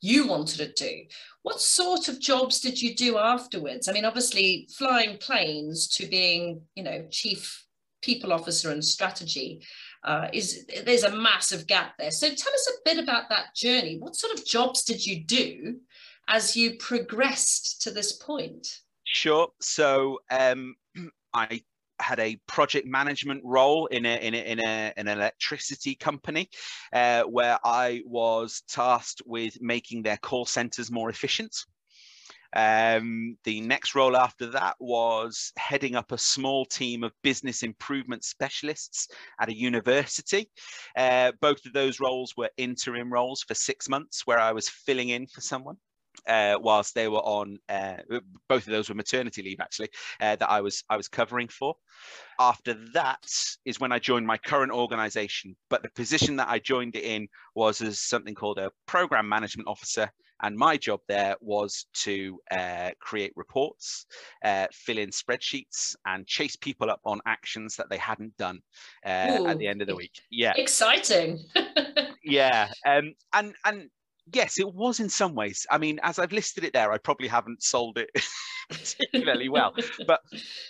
you 0.00 0.26
wanted 0.26 0.58
to 0.58 0.72
do. 0.72 1.02
What 1.42 1.60
sort 1.60 2.08
of 2.08 2.20
jobs 2.20 2.60
did 2.60 2.80
you 2.80 2.94
do 2.94 3.18
afterwards? 3.18 3.88
I 3.88 3.92
mean, 3.92 4.04
obviously, 4.04 4.68
flying 4.76 5.18
planes 5.18 5.88
to 5.96 6.06
being, 6.06 6.62
you 6.74 6.84
know, 6.84 7.06
chief 7.10 7.64
people 8.02 8.32
officer 8.32 8.70
and 8.70 8.84
strategy 8.84 9.64
uh, 10.04 10.28
is 10.32 10.64
there's 10.84 11.02
a 11.02 11.16
massive 11.16 11.66
gap 11.66 11.94
there. 11.98 12.12
So, 12.12 12.28
tell 12.28 12.52
us 12.52 12.70
a 12.70 12.88
bit 12.88 13.02
about 13.02 13.28
that 13.30 13.54
journey. 13.56 13.98
What 13.98 14.16
sort 14.16 14.38
of 14.38 14.46
jobs 14.46 14.84
did 14.84 15.04
you 15.04 15.24
do 15.24 15.80
as 16.28 16.56
you 16.56 16.76
progressed 16.76 17.82
to 17.82 17.90
this 17.90 18.12
point? 18.12 18.80
Sure. 19.04 19.48
So, 19.60 20.20
um, 20.30 20.76
I 21.34 21.62
had 22.00 22.20
a 22.20 22.36
project 22.46 22.86
management 22.86 23.42
role 23.44 23.86
in 23.86 24.04
a 24.06 24.16
in 24.16 24.34
a, 24.34 24.38
in, 24.38 24.60
a, 24.60 24.92
an 24.96 25.08
electricity 25.08 25.94
company 25.94 26.48
uh, 26.92 27.22
where 27.22 27.58
I 27.64 28.02
was 28.04 28.62
tasked 28.68 29.22
with 29.26 29.60
making 29.60 30.02
their 30.02 30.16
call 30.18 30.46
centers 30.46 30.90
more 30.90 31.10
efficient. 31.10 31.56
Um, 32.54 33.36
the 33.44 33.60
next 33.60 33.94
role 33.94 34.16
after 34.16 34.46
that 34.52 34.76
was 34.78 35.52
heading 35.56 35.94
up 35.94 36.12
a 36.12 36.18
small 36.18 36.64
team 36.64 37.04
of 37.04 37.12
business 37.22 37.62
improvement 37.62 38.24
specialists 38.24 39.08
at 39.40 39.50
a 39.50 39.56
university. 39.56 40.50
Uh, 40.96 41.32
both 41.40 41.66
of 41.66 41.74
those 41.74 42.00
roles 42.00 42.34
were 42.36 42.50
interim 42.56 43.12
roles 43.12 43.42
for 43.42 43.54
six 43.54 43.88
months, 43.88 44.26
where 44.26 44.38
I 44.38 44.52
was 44.52 44.68
filling 44.68 45.10
in 45.10 45.26
for 45.26 45.40
someone 45.42 45.76
uh, 46.26 46.56
whilst 46.60 46.94
they 46.94 47.08
were 47.08 47.18
on 47.18 47.58
uh, 47.68 47.96
both 48.48 48.66
of 48.66 48.72
those 48.72 48.88
were 48.88 48.94
maternity 48.94 49.42
leave 49.42 49.60
actually 49.60 49.88
uh, 50.20 50.36
that 50.36 50.50
I 50.50 50.60
was 50.60 50.84
I 50.88 50.96
was 50.96 51.08
covering 51.08 51.48
for. 51.48 51.74
After 52.38 52.74
that 52.92 53.26
is 53.64 53.80
when 53.80 53.92
I 53.92 53.98
joined 53.98 54.26
my 54.26 54.36
current 54.38 54.72
organisation, 54.72 55.56
but 55.70 55.82
the 55.82 55.90
position 55.90 56.36
that 56.36 56.48
I 56.48 56.58
joined 56.58 56.96
it 56.96 57.04
in 57.04 57.28
was 57.54 57.80
as 57.80 58.00
something 58.00 58.34
called 58.34 58.58
a 58.58 58.70
program 58.86 59.28
management 59.28 59.68
officer, 59.68 60.10
And 60.42 60.56
my 60.56 60.76
job 60.76 61.00
there 61.08 61.34
was 61.40 61.86
to 62.04 62.38
uh, 62.50 62.90
create 63.00 63.32
reports, 63.36 64.06
uh, 64.44 64.66
fill 64.72 64.98
in 64.98 65.10
spreadsheets, 65.10 65.96
and 66.04 66.26
chase 66.26 66.56
people 66.56 66.90
up 66.90 67.00
on 67.04 67.20
actions 67.26 67.76
that 67.76 67.88
they 67.88 67.96
hadn't 67.96 68.36
done 68.36 68.60
uh, 69.04 69.46
at 69.46 69.58
the 69.58 69.66
end 69.66 69.80
of 69.80 69.88
the 69.88 69.96
week. 69.96 70.20
Yeah, 70.30 70.52
exciting. 70.56 71.42
yeah, 72.24 72.70
um, 72.84 73.14
and 73.32 73.54
and 73.64 73.88
yes, 74.32 74.58
it 74.58 74.72
was 74.72 75.00
in 75.00 75.08
some 75.08 75.34
ways. 75.34 75.66
I 75.70 75.78
mean, 75.78 76.00
as 76.02 76.18
I've 76.18 76.32
listed 76.32 76.64
it 76.64 76.72
there, 76.72 76.92
I 76.92 76.98
probably 76.98 77.28
haven't 77.28 77.62
sold 77.62 77.98
it 77.98 78.10
particularly 78.70 79.48
well, 79.48 79.74
but 80.06 80.20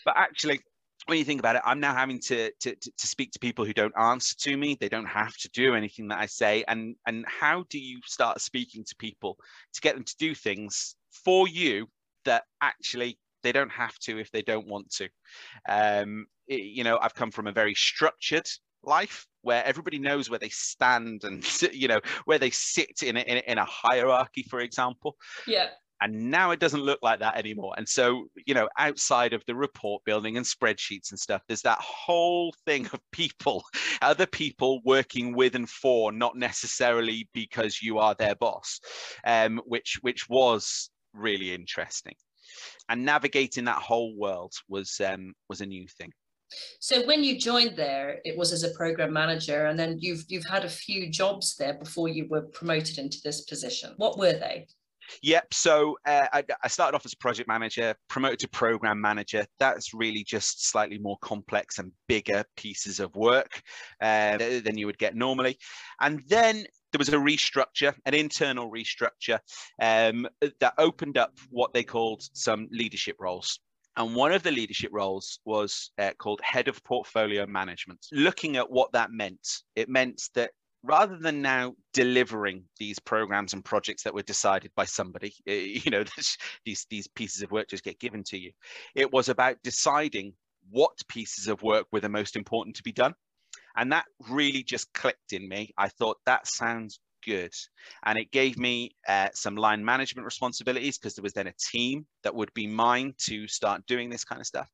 but 0.04 0.14
actually 0.16 0.60
when 1.06 1.18
you 1.18 1.24
think 1.24 1.40
about 1.40 1.56
it, 1.56 1.62
I'm 1.64 1.78
now 1.78 1.94
having 1.94 2.18
to, 2.26 2.50
to, 2.60 2.74
to 2.74 3.06
speak 3.06 3.30
to 3.32 3.38
people 3.38 3.64
who 3.64 3.72
don't 3.72 3.96
answer 3.96 4.34
to 4.40 4.56
me. 4.56 4.76
They 4.78 4.88
don't 4.88 5.06
have 5.06 5.36
to 5.36 5.48
do 5.50 5.74
anything 5.74 6.08
that 6.08 6.18
I 6.18 6.26
say. 6.26 6.64
And 6.66 6.96
and 7.06 7.24
how 7.28 7.64
do 7.70 7.78
you 7.78 8.00
start 8.04 8.40
speaking 8.40 8.84
to 8.84 8.96
people 8.96 9.36
to 9.74 9.80
get 9.80 9.94
them 9.94 10.04
to 10.04 10.16
do 10.18 10.34
things 10.34 10.96
for 11.24 11.48
you 11.48 11.86
that 12.24 12.44
actually 12.60 13.18
they 13.42 13.52
don't 13.52 13.70
have 13.70 13.96
to 14.00 14.18
if 14.18 14.30
they 14.32 14.42
don't 14.42 14.66
want 14.66 14.90
to? 14.96 15.08
Um, 15.68 16.26
it, 16.48 16.62
you 16.62 16.82
know, 16.82 16.98
I've 17.00 17.14
come 17.14 17.30
from 17.30 17.46
a 17.46 17.52
very 17.52 17.74
structured 17.74 18.48
life 18.86 19.26
where 19.42 19.64
everybody 19.64 19.98
knows 19.98 20.28
where 20.28 20.38
they 20.38 20.48
stand 20.48 21.24
and 21.24 21.44
you 21.72 21.88
know 21.88 22.00
where 22.24 22.38
they 22.38 22.50
sit 22.50 23.02
in 23.02 23.16
a, 23.16 23.20
in 23.20 23.38
a, 23.38 23.52
in 23.52 23.58
a 23.58 23.64
hierarchy, 23.64 24.44
for 24.48 24.60
example. 24.60 25.16
Yeah. 25.46 25.68
And 26.02 26.30
now 26.30 26.50
it 26.50 26.60
doesn't 26.60 26.82
look 26.82 26.98
like 27.00 27.20
that 27.20 27.38
anymore. 27.38 27.72
And 27.78 27.88
so 27.88 28.26
you 28.46 28.54
know 28.54 28.68
outside 28.78 29.32
of 29.32 29.42
the 29.46 29.54
report 29.54 30.02
building 30.04 30.36
and 30.36 30.44
spreadsheets 30.44 31.10
and 31.10 31.18
stuff 31.18 31.42
there's 31.46 31.62
that 31.62 31.78
whole 31.80 32.54
thing 32.66 32.86
of 32.92 33.00
people 33.12 33.64
other 34.02 34.26
people 34.26 34.80
working 34.84 35.34
with 35.34 35.54
and 35.54 35.70
for 35.70 36.12
not 36.12 36.36
necessarily 36.36 37.28
because 37.32 37.80
you 37.80 37.98
are 37.98 38.14
their 38.14 38.34
boss 38.34 38.80
um, 39.24 39.60
which 39.64 39.98
which 40.02 40.28
was 40.28 40.90
really 41.14 41.52
interesting. 41.52 42.14
And 42.88 43.04
navigating 43.04 43.64
that 43.64 43.82
whole 43.82 44.16
world 44.16 44.52
was 44.68 45.00
um, 45.04 45.34
was 45.48 45.60
a 45.60 45.66
new 45.66 45.86
thing 45.98 46.12
so 46.80 47.04
when 47.06 47.24
you 47.24 47.38
joined 47.38 47.76
there, 47.76 48.20
it 48.24 48.36
was 48.36 48.52
as 48.52 48.62
a 48.62 48.70
program 48.70 49.12
manager, 49.12 49.66
and 49.66 49.78
then 49.78 49.98
you've 49.98 50.24
you've 50.28 50.46
had 50.46 50.64
a 50.64 50.68
few 50.68 51.10
jobs 51.10 51.56
there 51.56 51.74
before 51.74 52.08
you 52.08 52.26
were 52.28 52.42
promoted 52.42 52.98
into 52.98 53.18
this 53.24 53.42
position. 53.42 53.94
What 53.96 54.18
were 54.18 54.32
they? 54.32 54.66
Yep. 55.22 55.54
So 55.54 55.96
uh, 56.06 56.26
I, 56.32 56.44
I, 56.62 56.68
started 56.68 56.96
off 56.96 57.06
as 57.06 57.12
a 57.12 57.16
project 57.18 57.48
manager, 57.48 57.94
promoted 58.08 58.40
to 58.40 58.48
program 58.48 59.00
manager. 59.00 59.46
That's 59.58 59.94
really 59.94 60.24
just 60.24 60.68
slightly 60.68 60.98
more 60.98 61.16
complex 61.20 61.78
and 61.78 61.92
bigger 62.08 62.44
pieces 62.56 63.00
of 63.00 63.14
work 63.14 63.62
uh, 64.00 64.36
than 64.38 64.76
you 64.76 64.86
would 64.86 64.98
get 64.98 65.14
normally. 65.14 65.58
And 66.00 66.22
then 66.28 66.66
there 66.92 66.98
was 66.98 67.08
a 67.08 67.12
restructure, 67.12 67.94
an 68.04 68.14
internal 68.14 68.70
restructure 68.70 69.38
um, 69.80 70.26
that 70.60 70.74
opened 70.78 71.18
up 71.18 71.32
what 71.50 71.72
they 71.72 71.84
called 71.84 72.22
some 72.32 72.68
leadership 72.70 73.16
roles. 73.20 73.60
And 73.96 74.14
one 74.14 74.32
of 74.32 74.42
the 74.42 74.50
leadership 74.50 74.90
roles 74.92 75.38
was 75.44 75.90
uh, 75.98 76.10
called 76.18 76.40
head 76.42 76.68
of 76.68 76.84
portfolio 76.84 77.46
management. 77.46 78.06
Looking 78.12 78.56
at 78.56 78.70
what 78.70 78.92
that 78.92 79.10
meant, 79.10 79.62
it 79.74 79.88
meant 79.88 80.22
that 80.34 80.50
rather 80.82 81.16
than 81.16 81.42
now 81.42 81.74
delivering 81.92 82.64
these 82.78 82.98
programs 82.98 83.52
and 83.52 83.64
projects 83.64 84.02
that 84.02 84.14
were 84.14 84.22
decided 84.22 84.70
by 84.76 84.84
somebody 84.84 85.34
you 85.46 85.90
know 85.90 86.04
these 86.64 86.86
these 86.88 87.06
pieces 87.08 87.42
of 87.42 87.50
work 87.50 87.68
just 87.68 87.82
get 87.82 87.98
given 87.98 88.22
to 88.22 88.38
you 88.38 88.52
it 88.94 89.12
was 89.12 89.28
about 89.28 89.56
deciding 89.64 90.32
what 90.70 90.96
pieces 91.08 91.48
of 91.48 91.62
work 91.62 91.86
were 91.92 92.00
the 92.00 92.08
most 92.08 92.36
important 92.36 92.76
to 92.76 92.82
be 92.82 92.92
done 92.92 93.14
and 93.76 93.90
that 93.90 94.04
really 94.30 94.62
just 94.62 94.92
clicked 94.92 95.32
in 95.32 95.48
me 95.48 95.72
i 95.76 95.88
thought 95.88 96.18
that 96.26 96.46
sounds 96.46 97.00
good. 97.26 97.52
And 98.04 98.18
it 98.18 98.30
gave 98.30 98.58
me 98.58 98.92
uh, 99.06 99.28
some 99.34 99.56
line 99.56 99.84
management 99.84 100.24
responsibilities 100.24 100.98
because 100.98 101.14
there 101.14 101.22
was 101.22 101.32
then 101.32 101.48
a 101.48 101.54
team 101.58 102.06
that 102.22 102.34
would 102.34 102.52
be 102.54 102.66
mine 102.66 103.14
to 103.26 103.46
start 103.48 103.86
doing 103.86 104.08
this 104.08 104.24
kind 104.24 104.40
of 104.40 104.46
stuff. 104.46 104.70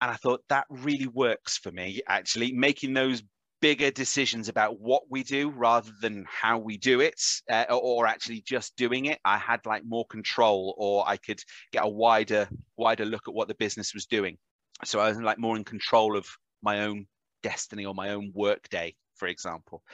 And 0.00 0.10
I 0.10 0.14
thought 0.14 0.42
that 0.48 0.66
really 0.68 1.06
works 1.06 1.58
for 1.58 1.70
me 1.70 2.00
actually 2.08 2.52
making 2.52 2.94
those 2.94 3.22
bigger 3.60 3.92
decisions 3.92 4.48
about 4.48 4.80
what 4.80 5.04
we 5.08 5.22
do 5.22 5.48
rather 5.50 5.92
than 6.00 6.26
how 6.28 6.58
we 6.58 6.76
do 6.76 7.00
it 7.00 7.22
uh, 7.48 7.64
or 7.70 8.08
actually 8.08 8.42
just 8.44 8.74
doing 8.76 9.04
it. 9.04 9.20
I 9.24 9.38
had 9.38 9.64
like 9.64 9.84
more 9.84 10.04
control 10.06 10.74
or 10.76 11.08
i 11.08 11.16
could 11.16 11.40
get 11.70 11.84
a 11.84 11.88
wider 11.88 12.48
wider 12.76 13.04
look 13.04 13.28
at 13.28 13.34
what 13.34 13.46
the 13.46 13.54
business 13.54 13.94
was 13.94 14.06
doing. 14.06 14.36
So 14.84 14.98
i 14.98 15.08
was 15.08 15.18
like 15.18 15.38
more 15.38 15.56
in 15.56 15.62
control 15.62 16.16
of 16.16 16.26
my 16.60 16.80
own 16.80 17.06
destiny 17.44 17.84
or 17.86 17.94
my 17.94 18.10
own 18.10 18.32
work 18.34 18.68
day 18.68 18.96
for 19.14 19.28
example. 19.28 19.84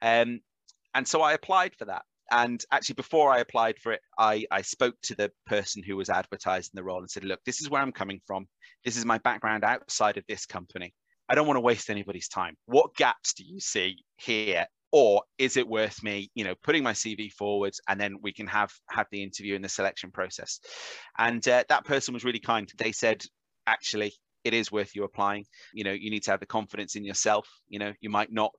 Um, 0.00 0.40
and 0.98 1.08
so 1.08 1.22
i 1.22 1.32
applied 1.32 1.74
for 1.76 1.86
that 1.86 2.02
and 2.30 2.64
actually 2.70 2.94
before 2.94 3.30
i 3.30 3.38
applied 3.38 3.78
for 3.78 3.92
it 3.92 4.00
I, 4.18 4.44
I 4.50 4.60
spoke 4.62 4.96
to 5.04 5.14
the 5.14 5.30
person 5.46 5.82
who 5.82 5.96
was 5.96 6.10
advertising 6.10 6.72
the 6.74 6.84
role 6.84 6.98
and 6.98 7.10
said 7.10 7.24
look 7.24 7.40
this 7.46 7.62
is 7.62 7.70
where 7.70 7.80
i'm 7.80 7.92
coming 7.92 8.20
from 8.26 8.46
this 8.84 8.96
is 8.96 9.06
my 9.06 9.18
background 9.18 9.64
outside 9.64 10.18
of 10.18 10.24
this 10.28 10.44
company 10.44 10.92
I 11.28 11.34
don't 11.34 11.46
want 11.46 11.56
to 11.56 11.62
waste 11.62 11.90
anybody's 11.90 12.28
time. 12.28 12.56
What 12.66 12.94
gaps 12.94 13.34
do 13.34 13.44
you 13.44 13.60
see 13.60 13.98
here? 14.16 14.66
Or 14.90 15.22
is 15.36 15.58
it 15.58 15.68
worth 15.68 16.02
me, 16.02 16.30
you 16.34 16.44
know, 16.44 16.54
putting 16.62 16.82
my 16.82 16.94
CV 16.94 17.30
forward 17.30 17.74
and 17.88 18.00
then 18.00 18.16
we 18.22 18.32
can 18.32 18.46
have 18.46 18.72
have 18.88 19.06
the 19.12 19.22
interview 19.22 19.54
in 19.54 19.60
the 19.60 19.68
selection 19.68 20.10
process? 20.10 20.60
And 21.18 21.46
uh, 21.46 21.64
that 21.68 21.84
person 21.84 22.14
was 22.14 22.24
really 22.24 22.38
kind. 22.38 22.66
They 22.78 22.92
said, 22.92 23.22
actually, 23.66 24.14
it 24.44 24.54
is 24.54 24.72
worth 24.72 24.96
you 24.96 25.04
applying. 25.04 25.44
You 25.74 25.84
know, 25.84 25.92
you 25.92 26.10
need 26.10 26.22
to 26.22 26.30
have 26.30 26.40
the 26.40 26.46
confidence 26.46 26.96
in 26.96 27.04
yourself. 27.04 27.46
You 27.68 27.78
know, 27.78 27.92
you 28.00 28.08
might 28.08 28.32
not, 28.32 28.54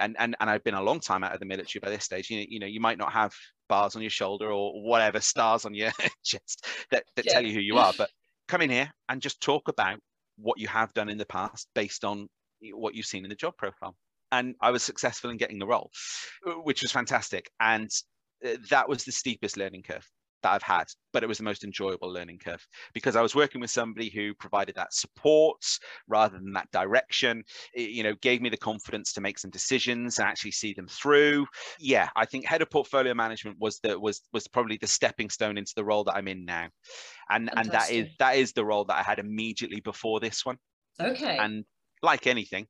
and 0.00 0.16
and 0.18 0.36
and 0.40 0.50
I've 0.50 0.64
been 0.64 0.74
a 0.74 0.82
long 0.82 1.00
time 1.00 1.22
out 1.22 1.32
of 1.32 1.40
the 1.40 1.46
military 1.46 1.80
by 1.80 1.90
this 1.90 2.04
stage. 2.04 2.30
You 2.30 2.38
know, 2.38 2.46
you 2.48 2.60
know, 2.60 2.66
you 2.66 2.80
might 2.80 2.98
not 2.98 3.12
have 3.12 3.32
bars 3.68 3.94
on 3.94 4.02
your 4.02 4.10
shoulder 4.10 4.50
or 4.50 4.82
whatever 4.82 5.20
stars 5.20 5.64
on 5.64 5.74
your 5.74 5.92
chest 6.24 6.66
that, 6.90 7.04
that 7.16 7.26
yeah. 7.26 7.32
tell 7.32 7.44
you 7.44 7.52
who 7.52 7.60
you 7.60 7.78
are, 7.78 7.92
but 7.96 8.10
come 8.48 8.62
in 8.62 8.70
here 8.70 8.90
and 9.08 9.22
just 9.22 9.40
talk 9.40 9.68
about 9.68 10.00
what 10.36 10.58
you 10.58 10.66
have 10.66 10.92
done 10.92 11.08
in 11.08 11.18
the 11.18 11.26
past 11.26 11.68
based 11.74 12.04
on 12.04 12.28
what 12.72 12.94
you've 12.94 13.06
seen 13.06 13.24
in 13.24 13.30
the 13.30 13.36
job 13.36 13.56
profile. 13.56 13.94
And 14.32 14.54
I 14.60 14.70
was 14.70 14.82
successful 14.82 15.30
in 15.30 15.36
getting 15.36 15.58
the 15.58 15.66
role, 15.66 15.90
which 16.64 16.82
was 16.82 16.92
fantastic. 16.92 17.50
And 17.60 17.90
uh, 18.44 18.56
that 18.70 18.88
was 18.88 19.04
the 19.04 19.12
steepest 19.12 19.56
learning 19.56 19.82
curve 19.82 20.06
that 20.42 20.52
I've 20.52 20.62
had, 20.62 20.84
but 21.12 21.22
it 21.22 21.26
was 21.26 21.38
the 21.38 21.44
most 21.44 21.64
enjoyable 21.64 22.12
learning 22.12 22.38
curve 22.38 22.66
because 22.94 23.16
I 23.16 23.22
was 23.22 23.34
working 23.34 23.60
with 23.60 23.70
somebody 23.70 24.10
who 24.10 24.34
provided 24.34 24.74
that 24.76 24.92
support 24.92 25.62
rather 26.08 26.38
than 26.38 26.52
that 26.52 26.70
direction. 26.70 27.42
It, 27.74 27.90
you 27.90 28.02
know, 28.02 28.14
gave 28.22 28.40
me 28.40 28.48
the 28.48 28.56
confidence 28.56 29.12
to 29.14 29.20
make 29.20 29.38
some 29.38 29.50
decisions 29.50 30.18
and 30.18 30.28
actually 30.28 30.52
see 30.52 30.72
them 30.72 30.86
through. 30.88 31.46
Yeah, 31.78 32.08
I 32.16 32.26
think 32.26 32.44
head 32.44 32.62
of 32.62 32.70
portfolio 32.70 33.14
management 33.14 33.56
was 33.60 33.78
the 33.80 33.98
was 33.98 34.22
was 34.32 34.48
probably 34.48 34.78
the 34.78 34.86
stepping 34.86 35.30
stone 35.30 35.58
into 35.58 35.72
the 35.76 35.84
role 35.84 36.04
that 36.04 36.14
I'm 36.14 36.28
in 36.28 36.44
now, 36.44 36.68
and 37.30 37.48
Fantastic. 37.48 37.56
and 37.58 37.70
that 37.72 37.90
is 37.90 38.16
that 38.18 38.36
is 38.36 38.52
the 38.52 38.64
role 38.64 38.84
that 38.86 38.98
I 38.98 39.02
had 39.02 39.18
immediately 39.18 39.80
before 39.80 40.20
this 40.20 40.44
one. 40.44 40.56
Okay. 41.00 41.36
And 41.38 41.64
like 42.02 42.26
anything, 42.26 42.66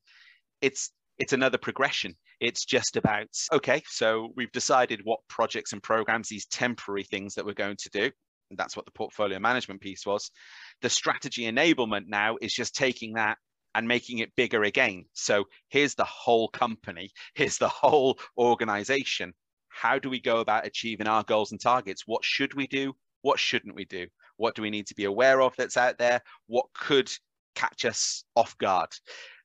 it's 0.60 0.90
it's 1.18 1.32
another 1.32 1.58
progression. 1.58 2.16
It's 2.40 2.64
just 2.64 2.96
about, 2.96 3.28
okay, 3.52 3.82
so 3.86 4.32
we've 4.34 4.52
decided 4.52 5.00
what 5.04 5.20
projects 5.28 5.72
and 5.72 5.82
programs, 5.82 6.28
these 6.28 6.46
temporary 6.46 7.04
things 7.04 7.34
that 7.34 7.44
we're 7.44 7.52
going 7.52 7.76
to 7.76 7.90
do. 7.90 8.10
And 8.50 8.58
that's 8.58 8.76
what 8.76 8.86
the 8.86 8.92
portfolio 8.92 9.38
management 9.38 9.80
piece 9.80 10.06
was. 10.06 10.30
The 10.82 10.90
strategy 10.90 11.42
enablement 11.42 12.08
now 12.08 12.36
is 12.40 12.52
just 12.52 12.74
taking 12.74 13.14
that 13.14 13.36
and 13.74 13.86
making 13.86 14.18
it 14.18 14.34
bigger 14.36 14.64
again. 14.64 15.04
So 15.12 15.44
here's 15.68 15.94
the 15.94 16.04
whole 16.04 16.48
company, 16.48 17.10
here's 17.34 17.58
the 17.58 17.68
whole 17.68 18.18
organization. 18.36 19.32
How 19.68 19.98
do 19.98 20.10
we 20.10 20.20
go 20.20 20.40
about 20.40 20.66
achieving 20.66 21.06
our 21.06 21.22
goals 21.22 21.52
and 21.52 21.60
targets? 21.60 22.02
What 22.06 22.24
should 22.24 22.54
we 22.54 22.66
do? 22.66 22.94
What 23.22 23.38
shouldn't 23.38 23.76
we 23.76 23.84
do? 23.84 24.06
What 24.36 24.54
do 24.54 24.62
we 24.62 24.70
need 24.70 24.86
to 24.88 24.94
be 24.94 25.04
aware 25.04 25.42
of 25.42 25.54
that's 25.56 25.76
out 25.76 25.98
there? 25.98 26.22
What 26.46 26.66
could 26.74 27.10
catch 27.54 27.84
us 27.84 28.24
off 28.34 28.56
guard? 28.58 28.88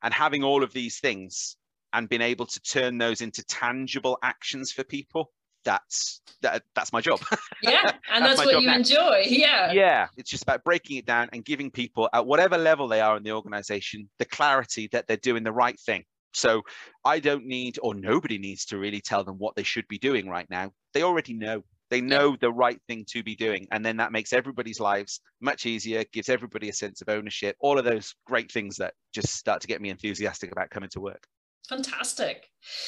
And 0.01 0.13
having 0.13 0.43
all 0.43 0.63
of 0.63 0.73
these 0.73 0.99
things 0.99 1.57
and 1.95 2.09
been 2.09 2.21
able 2.21 2.45
to 2.45 2.59
turn 2.61 2.97
those 2.97 3.21
into 3.21 3.43
tangible 3.45 4.17
actions 4.21 4.71
for 4.71 4.83
people 4.83 5.31
that's 5.65 6.21
that, 6.41 6.61
that's 6.75 6.93
my 6.93 7.01
job. 7.01 7.19
Yeah 7.63 7.91
and 8.13 8.23
that's, 8.23 8.37
that's 8.37 8.53
what 8.53 8.61
you 8.61 8.71
enjoy 8.71 9.23
yeah. 9.25 9.71
Yeah 9.71 10.07
it's 10.15 10.29
just 10.29 10.43
about 10.43 10.63
breaking 10.63 10.97
it 10.97 11.05
down 11.05 11.29
and 11.33 11.43
giving 11.43 11.71
people 11.71 12.07
at 12.13 12.25
whatever 12.25 12.57
level 12.57 12.87
they 12.87 13.01
are 13.01 13.17
in 13.17 13.23
the 13.23 13.31
organization 13.31 14.07
the 14.19 14.25
clarity 14.25 14.87
that 14.91 15.07
they're 15.07 15.17
doing 15.17 15.43
the 15.43 15.51
right 15.51 15.79
thing. 15.79 16.03
So 16.33 16.61
i 17.03 17.19
don't 17.19 17.45
need 17.45 17.79
or 17.81 17.95
nobody 17.95 18.37
needs 18.37 18.65
to 18.65 18.77
really 18.77 19.01
tell 19.01 19.23
them 19.23 19.35
what 19.39 19.55
they 19.55 19.63
should 19.63 19.87
be 19.87 19.97
doing 19.97 20.29
right 20.29 20.47
now. 20.49 20.71
They 20.93 21.01
already 21.03 21.33
know. 21.33 21.63
They 21.89 22.01
know 22.01 22.31
yeah. 22.31 22.37
the 22.41 22.51
right 22.51 22.79
thing 22.87 23.05
to 23.09 23.23
be 23.23 23.35
doing 23.35 23.67
and 23.71 23.85
then 23.85 23.97
that 23.97 24.11
makes 24.11 24.33
everybody's 24.33 24.79
lives 24.79 25.21
much 25.41 25.65
easier 25.65 26.03
gives 26.13 26.29
everybody 26.29 26.69
a 26.69 26.73
sense 26.73 27.01
of 27.01 27.09
ownership 27.09 27.55
all 27.59 27.79
of 27.79 27.85
those 27.85 28.13
great 28.25 28.51
things 28.51 28.75
that 28.77 28.93
just 29.13 29.33
start 29.33 29.61
to 29.61 29.67
get 29.67 29.81
me 29.81 29.89
enthusiastic 29.89 30.51
about 30.51 30.69
coming 30.71 30.89
to 30.89 30.99
work 30.99 31.27
Fantastic. 31.69 32.45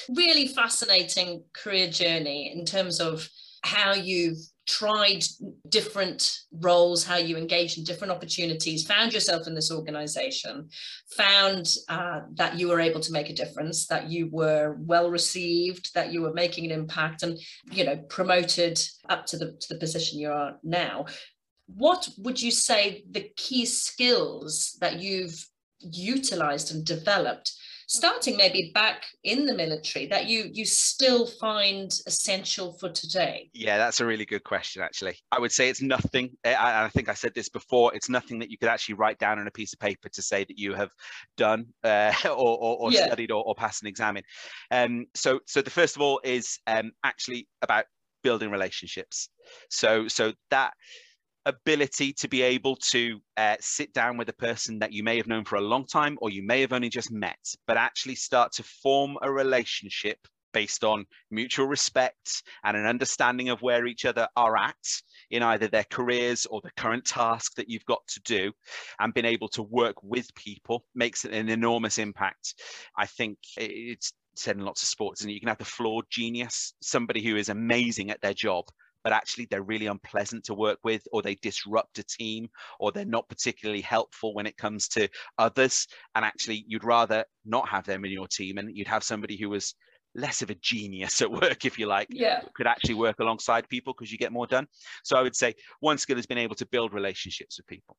Really 0.10 0.48
fascinating 0.48 1.43
career 1.53 1.89
journey 1.89 2.51
in 2.55 2.65
terms 2.65 3.00
of 3.00 3.27
how 3.63 3.93
you've 3.93 4.38
tried 4.67 5.24
different 5.69 6.39
roles, 6.51 7.03
how 7.03 7.15
you 7.15 7.38
engaged 7.38 7.77
in 7.77 7.84
different 7.84 8.12
opportunities, 8.12 8.86
found 8.86 9.13
yourself 9.13 9.48
in 9.48 9.55
this 9.55 9.72
organization, 9.72 10.69
found 11.15 11.74
uh, 11.88 12.22
that 12.34 12.60
you 12.60 12.67
were 12.67 12.81
able 12.81 13.00
to 13.00 13.13
make 13.13 13.29
a 13.29 13.34
difference, 13.34 13.88
that 13.88 14.10
you 14.10 14.29
were 14.31 14.77
well 14.79 15.10
received, 15.10 15.93
that 15.96 16.12
you 16.12 16.22
were 16.22 16.34
making 16.34 16.65
an 16.65 16.72
impact, 16.72 17.24
and 17.24 17.39
you 17.72 17.86
know 17.86 17.96
promoted 18.10 18.79
up 19.10 19.25
to 19.25 19.38
the 19.38 19.57
to 19.60 19.74
the 19.74 19.79
position 19.79 20.19
you 20.19 20.29
are 20.29 20.57
now. 20.63 21.05
What 21.67 22.07
would 22.17 22.41
you 22.41 22.51
say 22.51 23.03
the 23.10 23.29
key 23.36 23.65
skills 23.65 24.77
that 24.81 25.00
you've 25.00 25.48
utilized 25.79 26.74
and 26.74 26.86
developed 26.86 27.53
starting 27.88 28.36
maybe 28.36 28.72
back 28.74 29.06
in 29.24 29.46
the 29.46 29.53
military 29.53 30.08
that 30.08 30.27
you 30.27 30.50
you 30.51 30.65
still 30.65 31.25
find 31.25 31.91
essential 32.06 32.74
for 32.74 32.89
today? 32.89 33.50
Yeah 33.53 33.77
that's 33.77 34.01
a 34.01 34.06
really 34.06 34.25
good 34.25 34.44
question 34.44 34.82
actually. 34.82 35.17
I 35.32 35.39
would 35.39 35.51
say 35.51 35.70
it's 35.70 35.82
nothing 35.82 36.32
I, 36.46 36.84
I 36.84 36.89
think 36.89 37.10
i 37.10 37.13
said 37.13 37.34
this 37.34 37.50
before 37.50 37.96
it's 37.96 38.10
nothing 38.10 38.39
that 38.39 38.51
you 38.51 38.58
could 38.58 38.70
actually 38.70 38.96
write 38.96 39.17
down 39.17 39.39
on 39.39 39.48
a 39.48 39.51
piece 39.51 39.74
of 39.74 39.79
paper 39.79 40.10
to 40.10 40.22
say 40.22 40.44
that 40.44 40.58
you 40.58 40.74
have 40.74 40.91
done 41.38 41.67
uh, 41.84 42.13
or, 42.25 42.32
or, 42.32 42.77
or 42.77 42.91
yeah. 42.91 43.08
studied 43.08 43.32
or, 43.32 43.44
or, 43.44 43.56
passed 43.56 43.82
an 43.82 43.88
exam 43.88 44.17
in. 44.17 44.24
Um, 44.72 45.06
so 45.15 45.39
so 45.46 45.62
the 45.62 45.70
first 45.70 45.96
of 45.96 46.01
all 46.01 46.20
is 46.24 46.60
um, 46.67 46.91
actually 47.03 47.48
about 47.62 47.86
building 48.24 48.51
relationships. 48.51 49.29
So 49.70 50.08
so 50.08 50.34
that 50.51 50.74
ability 51.48 52.13
to 52.13 52.27
be 52.27 52.42
able 52.42 52.75
to 52.75 53.20
uh, 53.38 53.56
sit 53.60 53.94
down 53.94 54.18
with 54.18 54.30
a 54.30 54.34
person 54.34 54.80
that 54.80 54.92
you 54.92 55.04
may 55.04 55.18
have 55.18 55.27
known 55.27 55.46
for 55.46 55.56
a 55.56 55.62
long 55.62 55.86
time 55.86 56.18
or 56.22 56.30
you 56.30 56.44
may 56.44 56.62
have 56.62 56.74
only 56.74 56.89
just 56.89 57.12
met, 57.12 57.39
but 57.66 57.77
actually 57.77 58.16
start 58.16 58.51
to 58.51 58.63
form 58.63 59.18
a 59.22 59.32
relationship 59.32 60.18
based 60.54 60.84
on 60.84 61.06
mutual 61.32 61.68
respect 61.68 62.44
and 62.63 62.75
an 62.75 62.86
understanding 62.86 63.50
of 63.50 63.62
where 63.62 63.86
each 63.86 64.06
other 64.06 64.27
are 64.36 64.58
at 64.58 64.75
in 65.30 65.44
either 65.44 65.68
their 65.68 65.86
careers 65.89 66.46
or 66.48 66.62
the 66.62 66.72
current 66.77 67.06
task 67.06 67.54
that 67.56 67.70
you've 67.70 67.86
got 67.86 68.06
to 68.08 68.20
do 68.22 68.51
and 69.00 69.13
being 69.13 69.25
able 69.25 69.48
to 69.48 69.63
work 69.63 69.96
with 70.04 70.34
people 70.36 70.84
makes 70.96 71.25
an 71.25 71.50
enormous 71.50 71.98
impact. 71.98 72.56
I 72.98 73.06
think 73.06 73.38
it's 73.56 74.13
said 74.36 74.58
in 74.58 74.66
lots 74.66 74.84
of 74.84 74.89
sports, 74.89 75.22
and 75.22 75.32
you 75.32 75.39
can 75.39 75.50
have 75.50 75.58
the 75.58 75.66
flawed 75.66 76.06
genius, 76.10 76.74
somebody 76.82 77.24
who 77.24 77.36
is 77.36 77.50
amazing 77.50 78.12
at 78.12 78.22
their 78.22 78.34
job, 78.34 78.66
but 79.04 79.13
actually 79.13 79.48
they're 79.50 79.63
really 79.63 79.88
unpleasant 79.88 80.44
to 80.46 80.54
work 80.54 80.80
with, 80.84 81.08
or 81.12 81.22
they 81.22 81.36
disrupt 81.36 82.00
a 82.00 82.04
team, 82.04 82.50
or 82.80 82.92
they're 82.92 83.06
not 83.06 83.30
particularly 83.30 83.82
helpful 83.82 84.34
when 84.34 84.46
it 84.46 84.58
comes 84.58 84.88
to 84.89 85.08
others. 85.38 85.88
And 86.16 86.25
actually, 86.25 86.66
you'd 86.68 86.84
rather 86.84 87.25
not 87.46 87.68
have 87.70 87.86
them 87.86 88.06
in 88.06 88.12
your 88.12 88.27
team, 88.27 88.58
and 88.58 88.75
you'd 88.75 88.88
have 88.88 89.04
somebody 89.04 89.38
who 89.38 89.50
was 89.50 89.75
less 90.16 90.42
of 90.42 90.50
a 90.50 90.56
genius 90.56 91.22
at 91.22 91.32
work, 91.32 91.66
if 91.66 91.80
you 91.80 91.86
like, 91.86 92.08
yeah. 92.10 92.42
could 92.56 92.68
actually 92.68 92.96
work 92.96 93.20
alongside 93.20 93.70
people 93.70 93.94
because 93.94 94.12
you 94.12 94.18
get 94.18 94.32
more 94.32 94.48
done. 94.48 94.68
So 95.04 95.16
I 95.18 95.22
would 95.22 95.36
say 95.36 95.54
one 95.80 95.98
skill 95.98 96.18
has 96.18 96.25
been 96.25 96.38
able 96.38 96.56
to 96.56 96.66
build 96.66 96.94
relationships 96.94 97.58
with 97.58 97.68
people. 97.68 97.96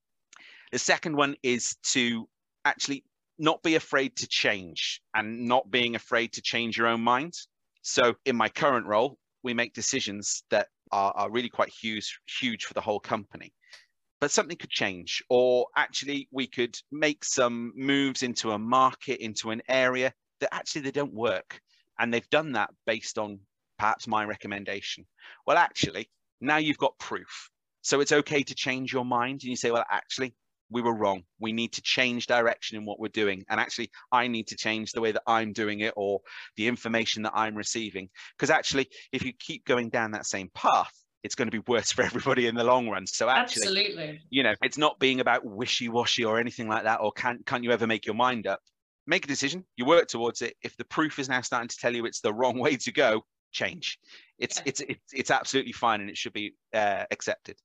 The 0.73 0.78
second 0.78 1.17
one 1.17 1.37
is 1.43 1.76
to 1.95 2.28
actually 2.64 3.05
not 3.38 3.62
be 3.62 3.76
afraid 3.76 4.17
to 4.17 4.26
change 4.26 5.00
and 5.14 5.47
not 5.47 5.71
being 5.71 5.95
afraid 5.95 6.33
to 6.35 6.43
change 6.43 6.76
your 6.76 6.88
own 6.88 7.00
mind. 7.00 7.33
So 7.83 8.14
in 8.26 8.37
my 8.37 8.49
current 8.49 8.87
role, 8.87 9.17
we 9.45 9.55
make 9.55 9.73
decisions 9.73 10.43
that 10.50 10.67
are, 10.92 11.12
are 11.16 11.30
really 11.30 11.49
quite 11.49 11.68
huge, 11.68 12.18
huge 12.40 12.64
for 12.64 12.75
the 12.75 12.80
whole 12.80 13.00
company. 13.00 13.52
But 14.21 14.30
something 14.30 14.57
could 14.57 14.71
change, 14.71 15.23
or 15.28 15.66
actually 15.76 16.28
we 16.33 16.49
could 16.49 16.76
make 16.90 17.25
some 17.25 17.73
moves 17.76 18.23
into 18.23 18.50
a 18.50 18.59
market, 18.59 19.21
into 19.21 19.50
an 19.50 19.62
area 19.68 20.12
that 20.40 20.52
actually 20.52 20.83
they 20.83 20.90
don't 20.90 21.14
work. 21.14 21.61
And 21.99 22.12
they've 22.12 22.30
done 22.30 22.52
that 22.52 22.71
based 22.87 23.18
on 23.18 23.40
perhaps 23.78 24.07
my 24.07 24.25
recommendation. 24.25 25.07
Well, 25.47 25.57
actually, 25.57 26.11
now 26.40 26.57
you've 26.57 26.78
got 26.78 26.99
proof. 26.99 27.50
So 27.83 28.00
it's 28.00 28.12
okay 28.12 28.42
to 28.42 28.54
change 28.54 28.92
your 28.92 29.04
mind. 29.04 29.40
And 29.42 29.50
you 29.50 29.57
say, 29.57 29.71
well, 29.71 29.85
actually, 29.90 30.35
we 30.70 30.82
were 30.82 30.94
wrong. 30.94 31.22
We 31.40 31.52
need 31.52 31.72
to 31.72 31.82
change 31.82 32.26
direction 32.26 32.76
in 32.76 32.84
what 32.84 33.00
we're 33.00 33.08
doing. 33.08 33.44
And 33.48 33.60
actually, 33.60 33.90
I 34.12 34.28
need 34.28 34.48
to 34.48 34.56
change 34.56 34.92
the 34.92 35.00
way 35.00 35.12
that 35.12 35.22
I'm 35.26 35.52
doing 35.52 35.80
it 35.80 35.94
or 35.96 36.20
the 36.56 36.66
information 36.66 37.22
that 37.22 37.32
I'm 37.34 37.54
receiving. 37.54 38.08
Because 38.37 38.50
actually, 38.50 38.88
if 39.12 39.22
you 39.25 39.32
keep 39.38 39.64
going 39.64 39.88
down 39.88 40.12
that 40.12 40.26
same 40.26 40.50
path, 40.54 40.92
it's 41.22 41.34
going 41.34 41.50
to 41.50 41.56
be 41.56 41.64
worse 41.66 41.92
for 41.92 42.02
everybody 42.02 42.46
in 42.46 42.54
the 42.54 42.64
long 42.64 42.88
run. 42.88 43.06
So 43.06 43.28
actually, 43.28 43.62
Absolutely. 43.62 44.21
you 44.30 44.43
know, 44.43 44.54
it's 44.62 44.78
not 44.78 44.99
being 44.99 45.21
about 45.21 45.45
wishy-washy 45.45 46.25
or 46.25 46.38
anything 46.38 46.69
like 46.69 46.84
that, 46.84 47.00
or 47.00 47.12
can't 47.12 47.45
can't 47.47 47.64
you 47.64 47.73
ever 47.73 47.86
make 47.86 48.06
your 48.06 48.14
mind 48.14 48.47
up? 48.47 48.60
Make 49.06 49.25
a 49.25 49.28
decision, 49.28 49.64
you 49.76 49.86
work 49.86 50.06
towards 50.06 50.43
it. 50.43 50.54
If 50.62 50.76
the 50.76 50.84
proof 50.84 51.19
is 51.19 51.30
now 51.30 51.40
starting 51.40 51.69
to 51.69 51.76
tell 51.78 51.95
you 51.95 52.04
it's 52.04 52.21
the 52.21 52.34
wrong 52.34 52.58
way 52.58 52.76
to 52.76 52.93
go, 52.93 53.23
change. 53.52 53.99
It's 54.38 54.58
yeah. 54.58 54.62
it's, 54.66 54.80
it's 54.80 55.12
it's 55.12 55.30
absolutely 55.30 55.73
fine 55.73 56.00
and 56.00 56.10
it 56.10 56.16
should 56.16 56.32
be 56.32 56.54
uh, 56.75 57.04
accepted. 57.10 57.56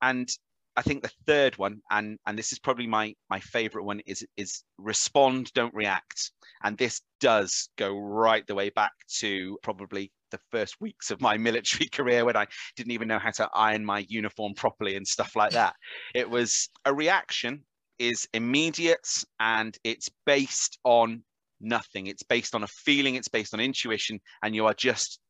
And 0.00 0.28
I 0.76 0.82
think 0.82 1.02
the 1.02 1.10
third 1.26 1.56
one, 1.56 1.80
and 1.90 2.18
and 2.26 2.36
this 2.36 2.52
is 2.52 2.58
probably 2.58 2.86
my 2.86 3.14
my 3.30 3.40
favorite 3.40 3.84
one, 3.84 4.00
is 4.06 4.26
is 4.36 4.64
respond, 4.78 5.52
don't 5.54 5.74
react. 5.74 6.32
And 6.62 6.76
this 6.76 7.02
does 7.20 7.68
go 7.76 7.96
right 7.96 8.46
the 8.46 8.54
way 8.54 8.70
back 8.70 8.92
to 9.18 9.58
probably 9.62 10.10
the 10.30 10.40
first 10.50 10.80
weeks 10.80 11.10
of 11.10 11.20
my 11.20 11.36
military 11.48 11.88
career 11.88 12.24
when 12.24 12.36
I 12.36 12.46
didn't 12.76 12.92
even 12.92 13.08
know 13.08 13.18
how 13.18 13.30
to 13.32 13.48
iron 13.54 13.84
my 13.84 14.04
uniform 14.08 14.54
properly 14.54 14.96
and 14.96 15.06
stuff 15.06 15.36
like 15.36 15.52
that. 15.52 15.74
it 16.14 16.28
was 16.28 16.68
a 16.84 16.92
reaction 16.92 17.64
is 17.98 18.26
immediate 18.34 19.08
and 19.38 19.78
it's 19.84 20.10
based 20.26 20.78
on 20.84 21.22
nothing. 21.60 22.06
It's 22.08 22.24
based 22.24 22.54
on 22.54 22.64
a 22.64 22.68
feeling, 22.68 23.14
it's 23.14 23.28
based 23.28 23.54
on 23.54 23.60
intuition, 23.60 24.20
and 24.42 24.54
you 24.54 24.66
are 24.66 24.74
just 24.74 25.20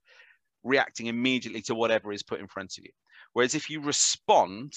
reacting 0.63 1.07
immediately 1.07 1.61
to 1.63 1.75
whatever 1.75 2.13
is 2.13 2.23
put 2.23 2.41
in 2.41 2.49
front 2.49 2.73
of 2.79 2.85
you. 2.85 2.91
Whereas 3.35 3.55
if 3.55 3.69
you 3.69 3.83
respond, 3.83 4.73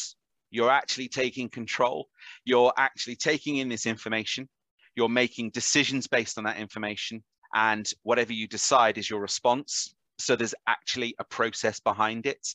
you're 0.51 0.71
actually 0.71 1.09
taking 1.09 1.49
control. 1.49 2.07
You're 2.45 2.73
actually 2.77 3.15
taking 3.15 3.57
in 3.57 3.69
this 3.69 3.85
information. 3.85 4.47
You're 4.95 5.09
making 5.09 5.51
decisions 5.51 6.07
based 6.07 6.37
on 6.37 6.43
that 6.45 6.57
information. 6.57 7.23
And 7.53 7.87
whatever 8.03 8.33
you 8.33 8.47
decide 8.47 8.97
is 8.97 9.09
your 9.09 9.21
response. 9.21 9.93
So 10.19 10.35
there's 10.35 10.55
actually 10.67 11.15
a 11.19 11.23
process 11.23 11.79
behind 11.79 12.25
it. 12.25 12.45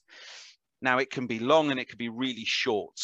Now, 0.81 0.99
it 0.99 1.11
can 1.11 1.27
be 1.27 1.39
long 1.39 1.71
and 1.71 1.79
it 1.79 1.89
can 1.89 1.99
be 1.99 2.09
really 2.09 2.45
short, 2.45 2.99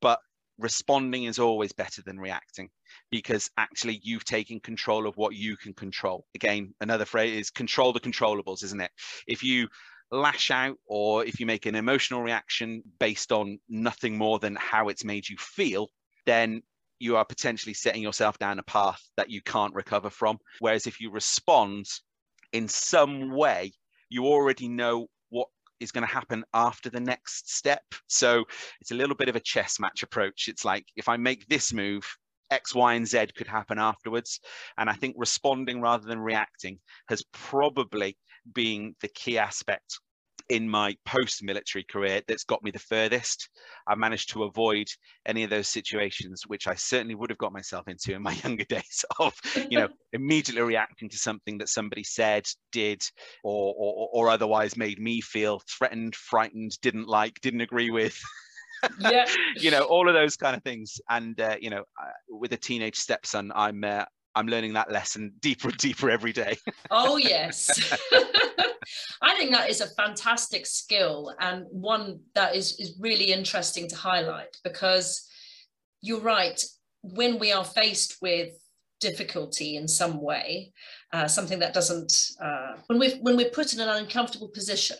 but 0.00 0.20
responding 0.58 1.24
is 1.24 1.40
always 1.40 1.72
better 1.72 2.00
than 2.06 2.18
reacting 2.18 2.68
because 3.10 3.50
actually 3.58 4.00
you've 4.04 4.24
taken 4.24 4.60
control 4.60 5.06
of 5.08 5.16
what 5.16 5.34
you 5.34 5.56
can 5.56 5.74
control. 5.74 6.24
Again, 6.36 6.72
another 6.80 7.04
phrase 7.04 7.36
is 7.36 7.50
control 7.50 7.92
the 7.92 7.98
controllables, 7.98 8.62
isn't 8.62 8.80
it? 8.80 8.90
If 9.26 9.42
you 9.42 9.66
lash 10.10 10.50
out 10.50 10.76
or 10.86 11.24
if 11.24 11.40
you 11.40 11.46
make 11.46 11.66
an 11.66 11.74
emotional 11.74 12.22
reaction 12.22 12.82
based 12.98 13.32
on 13.32 13.58
nothing 13.68 14.16
more 14.16 14.38
than 14.38 14.56
how 14.56 14.88
it's 14.88 15.04
made 15.04 15.28
you 15.28 15.36
feel, 15.38 15.88
then 16.26 16.62
you 16.98 17.16
are 17.16 17.24
potentially 17.24 17.74
setting 17.74 18.02
yourself 18.02 18.38
down 18.38 18.58
a 18.58 18.62
path 18.62 19.02
that 19.16 19.30
you 19.30 19.42
can't 19.42 19.74
recover 19.74 20.10
from. 20.10 20.38
Whereas 20.60 20.86
if 20.86 21.00
you 21.00 21.10
respond 21.10 21.86
in 22.52 22.68
some 22.68 23.30
way, 23.30 23.72
you 24.08 24.26
already 24.26 24.68
know 24.68 25.08
what 25.30 25.48
is 25.80 25.90
going 25.90 26.06
to 26.06 26.12
happen 26.12 26.44
after 26.54 26.88
the 26.88 27.00
next 27.00 27.52
step. 27.52 27.82
So 28.06 28.44
it's 28.80 28.92
a 28.92 28.94
little 28.94 29.16
bit 29.16 29.28
of 29.28 29.36
a 29.36 29.40
chess 29.40 29.80
match 29.80 30.02
approach. 30.02 30.48
It's 30.48 30.64
like 30.64 30.86
if 30.96 31.08
I 31.08 31.16
make 31.16 31.46
this 31.48 31.72
move, 31.72 32.04
X, 32.50 32.74
Y, 32.74 32.94
and 32.94 33.06
Z 33.06 33.26
could 33.36 33.48
happen 33.48 33.78
afterwards. 33.78 34.40
And 34.78 34.88
I 34.88 34.92
think 34.94 35.16
responding 35.18 35.80
rather 35.80 36.06
than 36.06 36.20
reacting 36.20 36.78
has 37.08 37.24
probably 37.32 38.16
been 38.52 38.94
the 39.00 39.08
key 39.08 39.38
aspect 39.38 39.98
in 40.50 40.68
my 40.68 40.94
post-military 41.06 41.84
career 41.84 42.20
that's 42.28 42.44
got 42.44 42.62
me 42.62 42.70
the 42.70 42.78
furthest. 42.78 43.48
I 43.86 43.94
managed 43.94 44.30
to 44.30 44.44
avoid 44.44 44.86
any 45.26 45.42
of 45.42 45.50
those 45.50 45.68
situations, 45.68 46.42
which 46.46 46.66
I 46.66 46.74
certainly 46.74 47.14
would 47.14 47.30
have 47.30 47.38
got 47.38 47.52
myself 47.52 47.88
into 47.88 48.14
in 48.14 48.22
my 48.22 48.32
younger 48.44 48.64
days 48.64 49.04
of, 49.18 49.34
you 49.70 49.78
know, 49.78 49.88
immediately 50.12 50.62
reacting 50.62 51.08
to 51.10 51.16
something 51.16 51.58
that 51.58 51.68
somebody 51.68 52.04
said, 52.04 52.46
did, 52.72 53.02
or, 53.42 53.74
or, 53.76 54.08
or 54.12 54.28
otherwise 54.28 54.76
made 54.76 54.98
me 54.98 55.20
feel 55.20 55.62
threatened, 55.66 56.14
frightened, 56.14 56.72
didn't 56.82 57.08
like, 57.08 57.40
didn't 57.40 57.62
agree 57.62 57.90
with. 57.90 58.20
yeah 58.98 59.24
you 59.56 59.70
know 59.70 59.82
all 59.82 60.08
of 60.08 60.14
those 60.14 60.36
kind 60.36 60.54
of 60.54 60.62
things 60.62 61.00
and 61.08 61.40
uh, 61.40 61.56
you 61.58 61.70
know 61.70 61.84
uh, 61.98 62.10
with 62.28 62.52
a 62.52 62.56
teenage 62.56 62.96
stepson 62.96 63.50
i'm 63.54 63.82
uh, 63.82 64.04
i'm 64.34 64.46
learning 64.46 64.72
that 64.72 64.90
lesson 64.90 65.32
deeper 65.40 65.68
and 65.68 65.78
deeper 65.78 66.10
every 66.10 66.32
day 66.32 66.56
oh 66.90 67.16
yes 67.18 67.68
I 69.22 69.34
think 69.36 69.50
that 69.52 69.70
is 69.70 69.80
a 69.80 69.94
fantastic 69.94 70.66
skill 70.66 71.34
and 71.40 71.66
one 71.70 72.20
that 72.34 72.54
is, 72.54 72.78
is 72.78 72.96
really 73.00 73.32
interesting 73.32 73.88
to 73.88 73.96
highlight 73.96 74.56
because 74.62 75.28
you're 76.02 76.20
right. 76.20 76.62
When 77.02 77.38
we 77.38 77.52
are 77.52 77.64
faced 77.64 78.18
with 78.20 78.50
difficulty 79.00 79.76
in 79.76 79.88
some 79.88 80.20
way, 80.20 80.72
uh, 81.12 81.28
something 81.28 81.58
that 81.58 81.74
doesn't, 81.74 82.12
uh, 82.40 82.74
when 82.86 82.98
we 82.98 83.10
when 83.20 83.36
we're 83.36 83.50
put 83.50 83.74
in 83.74 83.80
an 83.80 83.88
uncomfortable 83.88 84.48
position, 84.48 84.96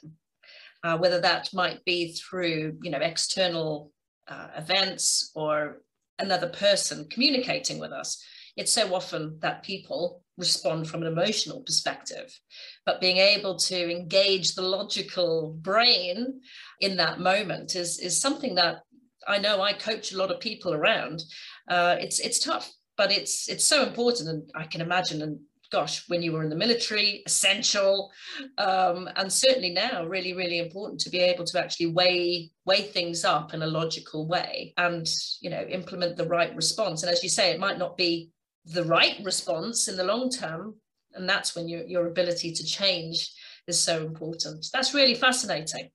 uh, 0.83 0.99
whether 0.99 1.21
that 1.21 1.49
might 1.53 1.85
be 1.85 2.13
through 2.13 2.79
you 2.83 2.91
know 2.91 2.99
external 2.99 3.93
uh, 4.29 4.49
events 4.57 5.31
or 5.35 5.83
another 6.19 6.49
person 6.49 7.07
communicating 7.11 7.79
with 7.79 7.93
us, 7.93 8.23
it's 8.57 8.73
so 8.73 8.95
often 8.95 9.39
that 9.41 9.63
people 9.63 10.23
respond 10.37 10.89
from 10.89 11.03
an 11.03 11.13
emotional 11.13 11.61
perspective. 11.61 12.39
But 12.87 13.01
being 13.01 13.19
able 13.19 13.57
to 13.57 13.91
engage 13.91 14.55
the 14.55 14.63
logical 14.63 15.57
brain 15.61 16.41
in 16.81 16.97
that 16.97 17.21
moment 17.21 17.77
is, 17.77 17.99
is 17.99 18.21
something 18.21 18.55
that 18.57 18.83
I 19.27 19.39
know 19.39 19.61
I 19.61 19.73
coach 19.73 20.13
a 20.13 20.17
lot 20.17 20.31
of 20.31 20.41
people 20.41 20.75
around. 20.75 21.23
Uh, 21.69 21.97
it's 21.99 22.21
it's 22.21 22.39
tough, 22.39 22.71
but 22.97 23.11
it's 23.11 23.49
it's 23.49 23.65
so 23.65 23.83
important, 23.83 24.29
and 24.29 24.51
I 24.55 24.65
can 24.65 24.81
imagine. 24.81 25.23
And 25.23 25.39
gosh, 25.73 26.05
when 26.09 26.23
you 26.23 26.33
were 26.33 26.43
in 26.43 26.51
the 26.51 26.57
military, 26.57 27.23
essential, 27.27 28.13
um, 28.59 29.09
and 29.17 29.33
certainly 29.33 29.71
now, 29.71 30.05
really, 30.05 30.35
really 30.35 30.59
important 30.59 31.01
to 31.01 31.11
be 31.11 31.19
able 31.19 31.45
to 31.45 31.59
actually 31.59 31.87
weigh 31.87 32.51
weigh 32.67 32.83
things 32.83 33.25
up 33.25 33.55
in 33.55 33.63
a 33.63 33.67
logical 33.67 34.27
way, 34.29 34.75
and 34.77 35.07
you 35.41 35.51
know, 35.51 35.63
implement 35.63 36.17
the 36.17 36.29
right 36.29 36.55
response. 36.55 37.03
And 37.03 37.11
as 37.11 37.23
you 37.23 37.29
say, 37.29 37.51
it 37.51 37.61
might 37.61 37.79
not 37.79 37.97
be 37.97 38.31
the 38.65 38.85
right 38.85 39.17
response 39.23 39.89
in 39.89 39.97
the 39.97 40.05
long 40.05 40.31
term, 40.31 40.77
and 41.15 41.29
that's 41.29 41.55
when 41.55 41.69
your 41.69 41.85
your 41.85 42.07
ability 42.07 42.53
to 42.53 42.65
change 42.65 43.31
is 43.67 43.81
so 43.81 44.05
important. 44.05 44.67
That's 44.73 44.95
really 44.95 45.15
fascinating. 45.15 45.91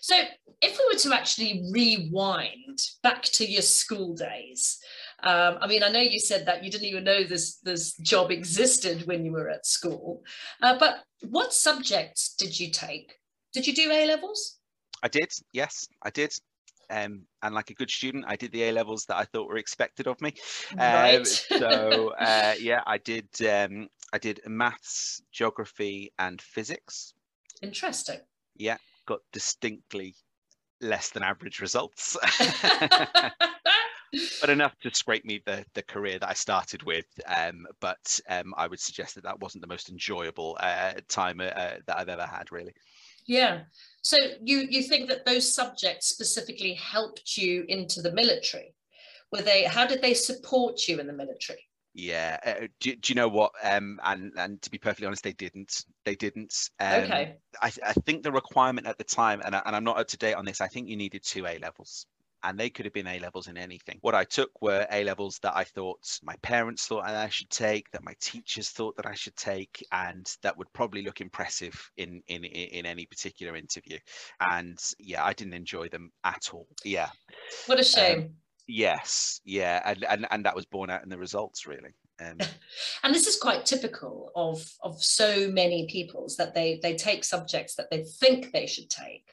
So, 0.00 0.14
if 0.60 0.78
we 0.78 0.94
were 0.94 0.98
to 1.00 1.14
actually 1.14 1.64
rewind 1.72 2.78
back 3.02 3.22
to 3.22 3.44
your 3.44 3.62
school 3.62 4.14
days, 4.14 4.78
um, 5.22 5.58
I 5.60 5.66
mean, 5.66 5.82
I 5.82 5.88
know 5.88 6.00
you 6.00 6.20
said 6.20 6.46
that 6.46 6.62
you 6.62 6.70
didn't 6.70 6.86
even 6.86 7.04
know 7.04 7.24
this 7.24 7.58
this 7.58 7.96
job 7.96 8.30
existed 8.30 9.06
when 9.06 9.24
you 9.24 9.32
were 9.32 9.50
at 9.50 9.66
school, 9.66 10.22
uh, 10.62 10.78
but 10.78 11.04
what 11.28 11.52
subjects 11.52 12.34
did 12.34 12.58
you 12.58 12.70
take? 12.70 13.14
Did 13.52 13.66
you 13.66 13.74
do 13.74 13.90
A 13.90 14.06
levels? 14.06 14.58
I 15.02 15.08
did. 15.08 15.32
Yes, 15.52 15.88
I 16.02 16.10
did. 16.10 16.32
Um, 16.90 17.22
and 17.42 17.54
like 17.54 17.70
a 17.70 17.74
good 17.74 17.90
student, 17.90 18.24
I 18.26 18.36
did 18.36 18.52
the 18.52 18.64
A 18.64 18.72
levels 18.72 19.04
that 19.06 19.16
I 19.16 19.24
thought 19.24 19.48
were 19.48 19.58
expected 19.58 20.06
of 20.06 20.20
me. 20.20 20.34
Right. 20.76 21.16
Um, 21.16 21.24
so 21.58 22.14
uh, 22.18 22.54
yeah, 22.60 22.82
I 22.86 22.98
did. 22.98 23.28
Um, 23.42 23.88
I 24.12 24.18
did 24.18 24.40
maths, 24.46 25.22
geography, 25.32 26.12
and 26.18 26.40
physics. 26.40 27.14
Interesting. 27.62 28.20
Yeah, 28.56 28.76
got 29.06 29.20
distinctly 29.32 30.14
less 30.80 31.10
than 31.10 31.22
average 31.22 31.60
results, 31.60 32.16
but 34.40 34.50
enough 34.50 34.78
to 34.82 34.94
scrape 34.94 35.24
me 35.24 35.42
the 35.44 35.64
the 35.74 35.82
career 35.82 36.18
that 36.18 36.28
I 36.28 36.34
started 36.34 36.82
with. 36.82 37.06
Um, 37.26 37.66
but 37.80 38.20
um, 38.28 38.54
I 38.56 38.66
would 38.66 38.80
suggest 38.80 39.14
that 39.14 39.24
that 39.24 39.40
wasn't 39.40 39.62
the 39.62 39.68
most 39.68 39.88
enjoyable 39.88 40.56
uh, 40.60 40.92
time 41.08 41.40
uh, 41.40 41.44
that 41.86 41.98
I've 41.98 42.08
ever 42.08 42.26
had, 42.26 42.52
really. 42.52 42.74
Yeah. 43.26 43.62
So 44.02 44.16
you 44.42 44.66
you 44.70 44.82
think 44.82 45.08
that 45.08 45.26
those 45.26 45.52
subjects 45.52 46.08
specifically 46.08 46.74
helped 46.74 47.36
you 47.36 47.64
into 47.68 48.00
the 48.02 48.12
military? 48.12 48.74
Were 49.32 49.42
they? 49.42 49.64
How 49.64 49.86
did 49.86 50.00
they 50.00 50.14
support 50.14 50.86
you 50.86 51.00
in 51.00 51.06
the 51.06 51.12
military? 51.12 51.58
Yeah. 51.94 52.38
Uh, 52.44 52.66
do, 52.78 52.94
do 52.94 53.12
you 53.12 53.14
know 53.16 53.28
what? 53.28 53.52
Um, 53.62 53.98
and 54.04 54.32
and 54.36 54.62
to 54.62 54.70
be 54.70 54.78
perfectly 54.78 55.06
honest, 55.06 55.24
they 55.24 55.32
didn't. 55.32 55.84
They 56.04 56.14
didn't. 56.14 56.70
Um, 56.78 57.04
okay. 57.04 57.36
I, 57.60 57.72
I 57.84 57.92
think 57.94 58.22
the 58.22 58.30
requirement 58.30 58.86
at 58.86 58.98
the 58.98 59.04
time, 59.04 59.40
and, 59.44 59.56
I, 59.56 59.62
and 59.64 59.74
I'm 59.74 59.84
not 59.84 59.98
up 59.98 60.08
to 60.08 60.18
date 60.18 60.34
on 60.34 60.44
this. 60.44 60.60
I 60.60 60.68
think 60.68 60.88
you 60.88 60.96
needed 60.96 61.24
two 61.24 61.46
A 61.46 61.58
levels. 61.58 62.06
And 62.46 62.58
they 62.58 62.70
could 62.70 62.86
have 62.86 62.94
been 62.94 63.08
A 63.08 63.18
levels 63.18 63.48
in 63.48 63.58
anything. 63.58 63.98
What 64.02 64.14
I 64.14 64.24
took 64.24 64.62
were 64.62 64.86
A 64.92 65.02
levels 65.02 65.38
that 65.42 65.56
I 65.56 65.64
thought 65.64 65.98
my 66.22 66.36
parents 66.42 66.86
thought 66.86 67.04
I 67.04 67.28
should 67.28 67.50
take, 67.50 67.90
that 67.90 68.04
my 68.04 68.14
teachers 68.20 68.70
thought 68.70 68.96
that 68.96 69.06
I 69.06 69.14
should 69.14 69.36
take, 69.36 69.84
and 69.90 70.24
that 70.42 70.56
would 70.56 70.72
probably 70.72 71.02
look 71.02 71.20
impressive 71.20 71.90
in 71.96 72.22
in 72.28 72.44
in 72.44 72.86
any 72.86 73.04
particular 73.04 73.56
interview. 73.56 73.98
And 74.40 74.78
yeah, 74.98 75.24
I 75.24 75.32
didn't 75.32 75.54
enjoy 75.54 75.88
them 75.88 76.12
at 76.22 76.50
all. 76.52 76.68
Yeah. 76.84 77.10
What 77.66 77.80
a 77.80 77.84
shame. 77.84 78.18
Um, 78.18 78.30
Yes, 78.68 79.40
yeah, 79.44 79.80
and, 79.84 80.04
and 80.04 80.26
and 80.28 80.44
that 80.44 80.56
was 80.56 80.66
borne 80.66 80.90
out 80.90 81.04
in 81.04 81.08
the 81.08 81.18
results, 81.18 81.68
really. 81.68 81.94
Um, 82.20 82.38
and 83.02 83.14
this 83.14 83.26
is 83.26 83.38
quite 83.38 83.66
typical 83.66 84.30
of 84.34 84.64
of 84.82 85.02
so 85.02 85.50
many 85.50 85.86
peoples 85.86 86.36
that 86.36 86.54
they 86.54 86.80
they 86.82 86.94
take 86.96 87.24
subjects 87.24 87.74
that 87.76 87.90
they 87.90 88.04
think 88.04 88.52
they 88.52 88.66
should 88.66 88.90
take 88.90 89.32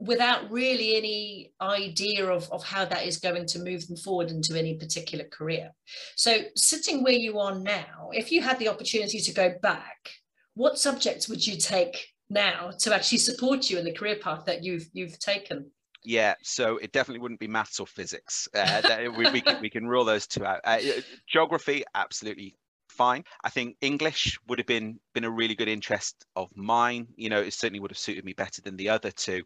without 0.00 0.50
really 0.50 0.96
any 0.96 1.52
idea 1.60 2.26
of, 2.26 2.50
of 2.50 2.64
how 2.64 2.84
that 2.84 3.06
is 3.06 3.18
going 3.18 3.46
to 3.46 3.60
move 3.60 3.86
them 3.86 3.96
forward 3.96 4.30
into 4.30 4.58
any 4.58 4.74
particular 4.74 5.24
career. 5.24 5.70
So 6.16 6.38
sitting 6.56 7.04
where 7.04 7.12
you 7.12 7.38
are 7.38 7.54
now 7.54 8.10
if 8.12 8.32
you 8.32 8.42
had 8.42 8.58
the 8.58 8.68
opportunity 8.68 9.20
to 9.20 9.32
go 9.32 9.54
back 9.62 10.10
what 10.54 10.78
subjects 10.78 11.28
would 11.28 11.46
you 11.46 11.56
take 11.56 12.08
now 12.28 12.70
to 12.78 12.94
actually 12.94 13.18
support 13.18 13.70
you 13.70 13.78
in 13.78 13.84
the 13.84 13.92
career 13.92 14.16
path 14.16 14.44
that 14.46 14.62
you've 14.62 14.86
you've 14.92 15.18
taken 15.18 15.70
yeah, 16.04 16.34
so 16.42 16.76
it 16.78 16.92
definitely 16.92 17.20
wouldn't 17.20 17.40
be 17.40 17.48
maths 17.48 17.80
or 17.80 17.86
physics. 17.86 18.48
Uh, 18.54 19.08
we, 19.16 19.30
we, 19.30 19.40
can, 19.40 19.60
we 19.60 19.70
can 19.70 19.86
rule 19.86 20.04
those 20.04 20.26
two 20.26 20.44
out. 20.44 20.60
Uh, 20.64 20.78
geography, 21.26 21.84
absolutely 21.94 22.56
fine. 22.88 23.24
I 23.42 23.48
think 23.48 23.76
English 23.80 24.38
would 24.48 24.58
have 24.58 24.66
been 24.66 25.00
been 25.14 25.24
a 25.24 25.30
really 25.30 25.54
good 25.54 25.68
interest 25.68 26.26
of 26.36 26.48
mine. 26.54 27.08
You 27.16 27.30
know, 27.30 27.40
it 27.40 27.54
certainly 27.54 27.80
would 27.80 27.90
have 27.90 27.98
suited 27.98 28.24
me 28.24 28.34
better 28.34 28.60
than 28.62 28.76
the 28.76 28.90
other 28.90 29.10
two, 29.10 29.42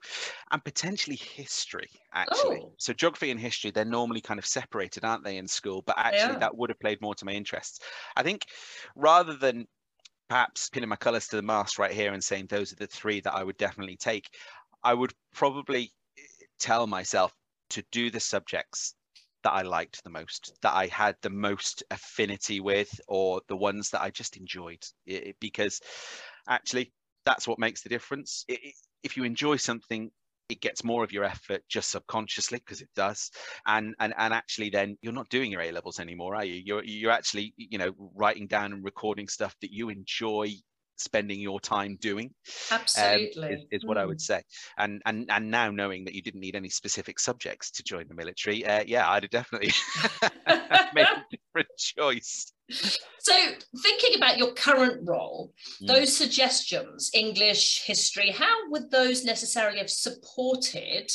and 0.50 0.64
potentially 0.64 1.16
history 1.16 1.88
actually. 2.12 2.60
Oh. 2.62 2.72
So 2.78 2.92
geography 2.92 3.30
and 3.30 3.38
history, 3.38 3.70
they're 3.70 3.84
normally 3.84 4.20
kind 4.20 4.38
of 4.38 4.46
separated, 4.46 5.04
aren't 5.04 5.24
they, 5.24 5.36
in 5.36 5.46
school? 5.46 5.82
But 5.86 5.98
actually, 5.98 6.34
Yeah. 6.34 6.38
that 6.38 6.56
would 6.56 6.70
have 6.70 6.80
played 6.80 7.00
more 7.00 7.14
to 7.14 7.24
my 7.24 7.32
interests. 7.32 7.80
I 8.16 8.22
think 8.22 8.46
rather 8.96 9.34
than 9.34 9.66
perhaps 10.28 10.68
pinning 10.68 10.88
my 10.88 10.96
colours 10.96 11.28
to 11.28 11.36
the 11.36 11.42
mast 11.42 11.78
right 11.78 11.92
here 11.92 12.12
and 12.12 12.24
saying 12.24 12.46
those 12.48 12.72
are 12.72 12.76
the 12.76 12.86
three 12.86 13.20
that 13.20 13.34
I 13.34 13.44
would 13.44 13.56
definitely 13.58 13.96
take, 13.96 14.28
I 14.82 14.92
would 14.92 15.12
probably 15.32 15.92
tell 16.58 16.86
myself 16.86 17.32
to 17.70 17.82
do 17.92 18.10
the 18.10 18.20
subjects 18.20 18.94
that 19.42 19.52
I 19.52 19.62
liked 19.62 20.02
the 20.02 20.10
most, 20.10 20.52
that 20.62 20.74
I 20.74 20.86
had 20.86 21.16
the 21.22 21.30
most 21.30 21.82
affinity 21.90 22.60
with, 22.60 22.90
or 23.08 23.40
the 23.48 23.56
ones 23.56 23.90
that 23.90 24.02
I 24.02 24.10
just 24.10 24.36
enjoyed. 24.36 24.82
I- 25.08 25.12
I- 25.28 25.34
because 25.40 25.80
actually, 26.48 26.92
that's 27.24 27.46
what 27.46 27.58
makes 27.58 27.82
the 27.82 27.88
difference. 27.88 28.44
I- 28.50 28.60
I- 28.64 28.72
If 29.02 29.16
you 29.16 29.22
enjoy 29.24 29.56
something, 29.56 30.10
it 30.48 30.60
gets 30.60 30.82
more 30.84 31.04
of 31.04 31.12
your 31.12 31.24
effort 31.24 31.62
just 31.68 31.90
subconsciously 31.90 32.58
because 32.58 32.80
it 32.80 32.88
does 32.94 33.30
and, 33.66 33.94
and 33.98 34.14
and 34.16 34.32
actually 34.32 34.70
then 34.70 34.96
you're 35.02 35.12
not 35.12 35.28
doing 35.28 35.50
your 35.50 35.60
a 35.60 35.72
levels 35.72 35.98
anymore 36.00 36.34
are 36.36 36.44
you 36.44 36.54
you're 36.64 36.84
you're 36.84 37.10
actually 37.10 37.52
you 37.56 37.78
know 37.78 37.92
writing 38.14 38.46
down 38.46 38.72
and 38.72 38.84
recording 38.84 39.28
stuff 39.28 39.56
that 39.60 39.72
you 39.72 39.88
enjoy 39.88 40.48
spending 40.96 41.40
your 41.40 41.60
time 41.60 41.96
doing 42.00 42.26
um, 42.66 42.80
absolutely 42.80 43.48
is, 43.48 43.60
is 43.70 43.86
what 43.86 43.98
I 43.98 44.04
Mm. 44.04 44.08
would 44.08 44.20
say. 44.20 44.42
And 44.78 45.02
and 45.06 45.30
and 45.30 45.50
now 45.50 45.70
knowing 45.70 46.04
that 46.04 46.14
you 46.14 46.22
didn't 46.22 46.40
need 46.40 46.56
any 46.56 46.68
specific 46.68 47.18
subjects 47.18 47.70
to 47.72 47.82
join 47.82 48.06
the 48.08 48.14
military, 48.14 48.64
uh, 48.64 48.84
yeah, 48.86 49.08
I'd 49.08 49.24
have 49.24 49.30
definitely 49.30 49.72
made 50.94 51.08
a 51.16 51.36
different 51.36 51.68
choice. 51.78 52.52
So, 53.18 53.32
thinking 53.82 54.16
about 54.16 54.38
your 54.38 54.54
current 54.54 55.06
role, 55.08 55.52
Mm. 55.82 55.88
those 55.88 56.16
suggestions, 56.16 57.10
English, 57.14 57.82
history, 57.84 58.30
how 58.30 58.70
would 58.70 58.90
those 58.90 59.24
necessarily 59.24 59.78
have 59.78 59.90
supported 59.90 61.10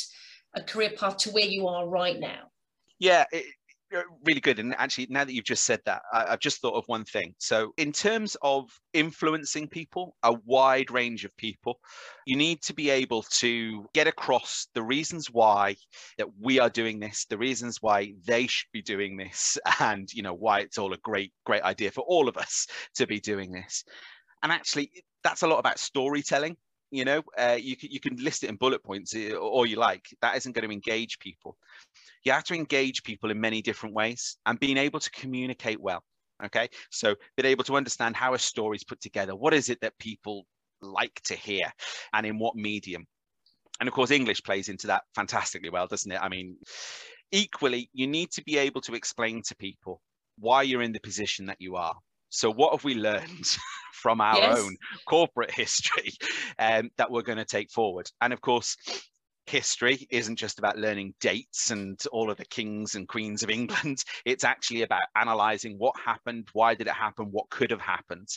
a 0.54 0.62
career 0.62 0.90
path 0.96 1.16
to 1.18 1.30
where 1.30 1.44
you 1.46 1.66
are 1.68 1.88
right 1.88 2.18
now? 2.18 2.50
Yeah. 2.98 3.24
It, 3.32 3.46
really 4.26 4.40
good. 4.40 4.58
And 4.58 4.74
actually, 4.78 5.06
now 5.10 5.24
that 5.24 5.32
you've 5.32 5.44
just 5.44 5.64
said 5.64 5.80
that, 5.86 6.02
I, 6.12 6.26
I've 6.32 6.40
just 6.40 6.60
thought 6.60 6.74
of 6.74 6.84
one 6.86 7.04
thing. 7.04 7.34
So, 7.38 7.72
in 7.76 7.92
terms 7.92 8.36
of 8.42 8.70
influencing 8.92 9.68
people, 9.68 10.16
a 10.22 10.32
wide 10.44 10.90
range 10.90 11.24
of 11.24 11.36
people, 11.36 11.78
you 12.26 12.36
need 12.36 12.62
to 12.62 12.74
be 12.74 12.90
able 12.90 13.22
to 13.22 13.86
get 13.94 14.06
across 14.06 14.68
the 14.74 14.82
reasons 14.82 15.28
why 15.30 15.76
that 16.18 16.28
we 16.40 16.58
are 16.58 16.70
doing 16.70 17.00
this, 17.00 17.26
the 17.28 17.38
reasons 17.38 17.78
why 17.80 18.12
they 18.26 18.46
should 18.46 18.70
be 18.72 18.82
doing 18.82 19.16
this, 19.16 19.58
and 19.80 20.08
you 20.12 20.22
know 20.22 20.34
why 20.34 20.60
it's 20.60 20.78
all 20.78 20.92
a 20.92 20.98
great, 20.98 21.32
great 21.44 21.62
idea 21.62 21.90
for 21.90 22.02
all 22.02 22.28
of 22.28 22.36
us 22.36 22.66
to 22.94 23.06
be 23.06 23.20
doing 23.20 23.52
this. 23.52 23.84
And 24.42 24.50
actually, 24.52 24.90
that's 25.22 25.42
a 25.42 25.46
lot 25.46 25.58
about 25.58 25.78
storytelling. 25.78 26.56
You 26.92 27.06
know, 27.06 27.22
uh, 27.38 27.58
you 27.58 27.74
can 27.74 27.90
you 27.90 28.00
can 28.00 28.16
list 28.16 28.44
it 28.44 28.50
in 28.50 28.56
bullet 28.56 28.84
points 28.84 29.16
uh, 29.16 29.36
all 29.36 29.64
you 29.64 29.76
like. 29.76 30.14
That 30.20 30.36
isn't 30.36 30.52
going 30.52 30.68
to 30.68 30.72
engage 30.72 31.18
people. 31.18 31.56
You 32.22 32.32
have 32.32 32.44
to 32.44 32.54
engage 32.54 33.02
people 33.02 33.30
in 33.30 33.40
many 33.40 33.62
different 33.62 33.94
ways, 33.94 34.36
and 34.44 34.60
being 34.60 34.76
able 34.76 35.00
to 35.00 35.10
communicate 35.10 35.80
well. 35.80 36.04
Okay, 36.44 36.68
so 36.90 37.14
being 37.36 37.50
able 37.50 37.64
to 37.64 37.76
understand 37.76 38.14
how 38.14 38.34
a 38.34 38.38
story 38.38 38.76
is 38.76 38.84
put 38.84 39.00
together. 39.00 39.34
What 39.34 39.54
is 39.54 39.70
it 39.70 39.80
that 39.80 39.98
people 39.98 40.44
like 40.82 41.18
to 41.24 41.34
hear, 41.34 41.72
and 42.12 42.26
in 42.26 42.38
what 42.38 42.56
medium? 42.56 43.06
And 43.80 43.88
of 43.88 43.94
course, 43.94 44.10
English 44.10 44.42
plays 44.42 44.68
into 44.68 44.86
that 44.88 45.04
fantastically 45.14 45.70
well, 45.70 45.86
doesn't 45.86 46.12
it? 46.12 46.20
I 46.20 46.28
mean, 46.28 46.58
equally, 47.30 47.88
you 47.94 48.06
need 48.06 48.30
to 48.32 48.44
be 48.44 48.58
able 48.58 48.82
to 48.82 48.94
explain 48.94 49.40
to 49.46 49.56
people 49.56 50.02
why 50.38 50.62
you're 50.62 50.82
in 50.82 50.92
the 50.92 51.00
position 51.00 51.46
that 51.46 51.60
you 51.60 51.76
are. 51.76 51.94
So, 52.32 52.50
what 52.50 52.72
have 52.72 52.82
we 52.82 52.94
learned 52.94 53.46
from 53.92 54.20
our 54.20 54.40
Yes. 54.40 54.58
own 54.58 54.76
corporate 55.06 55.50
history 55.50 56.12
um, 56.58 56.90
that 56.96 57.10
we're 57.10 57.22
going 57.22 57.38
to 57.38 57.44
take 57.44 57.70
forward? 57.70 58.10
And 58.22 58.32
of 58.32 58.40
course, 58.40 58.76
history 59.46 60.06
isn't 60.10 60.36
just 60.36 60.58
about 60.58 60.78
learning 60.78 61.14
dates 61.20 61.70
and 61.70 62.02
all 62.10 62.30
of 62.30 62.38
the 62.38 62.46
kings 62.46 62.94
and 62.94 63.06
queens 63.06 63.42
of 63.42 63.50
England. 63.50 63.98
It's 64.24 64.44
actually 64.44 64.82
about 64.82 65.02
analyzing 65.14 65.76
what 65.76 65.94
happened, 66.00 66.48
why 66.54 66.74
did 66.74 66.86
it 66.86 66.94
happen, 66.94 67.26
what 67.26 67.50
could 67.50 67.70
have 67.70 67.80
happened. 67.80 68.28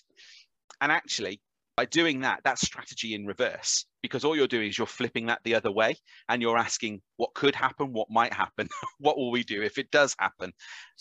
And 0.82 0.92
actually, 0.92 1.42
by 1.78 1.86
doing 1.86 2.22
that, 2.22 2.42
that's 2.44 2.62
strategy 2.66 3.14
in 3.14 3.26
reverse 3.26 3.86
because 4.02 4.26
all 4.26 4.36
you're 4.36 4.48
doing 4.48 4.68
is 4.68 4.78
you're 4.78 4.88
flipping 4.88 5.28
that 5.28 5.40
the 5.44 5.56
other 5.56 5.72
way 5.72 5.96
and 6.28 6.42
you're 6.42 6.58
asking 6.58 7.02
what 7.18 7.34
could 7.34 7.56
happen, 7.56 7.94
what 7.94 8.10
might 8.10 8.34
happen, 8.34 8.68
what 9.00 9.18
will 9.18 9.32
we 9.32 9.44
do 9.44 9.62
if 9.62 9.78
it 9.78 9.92
does 9.92 10.16
happen? 10.20 10.52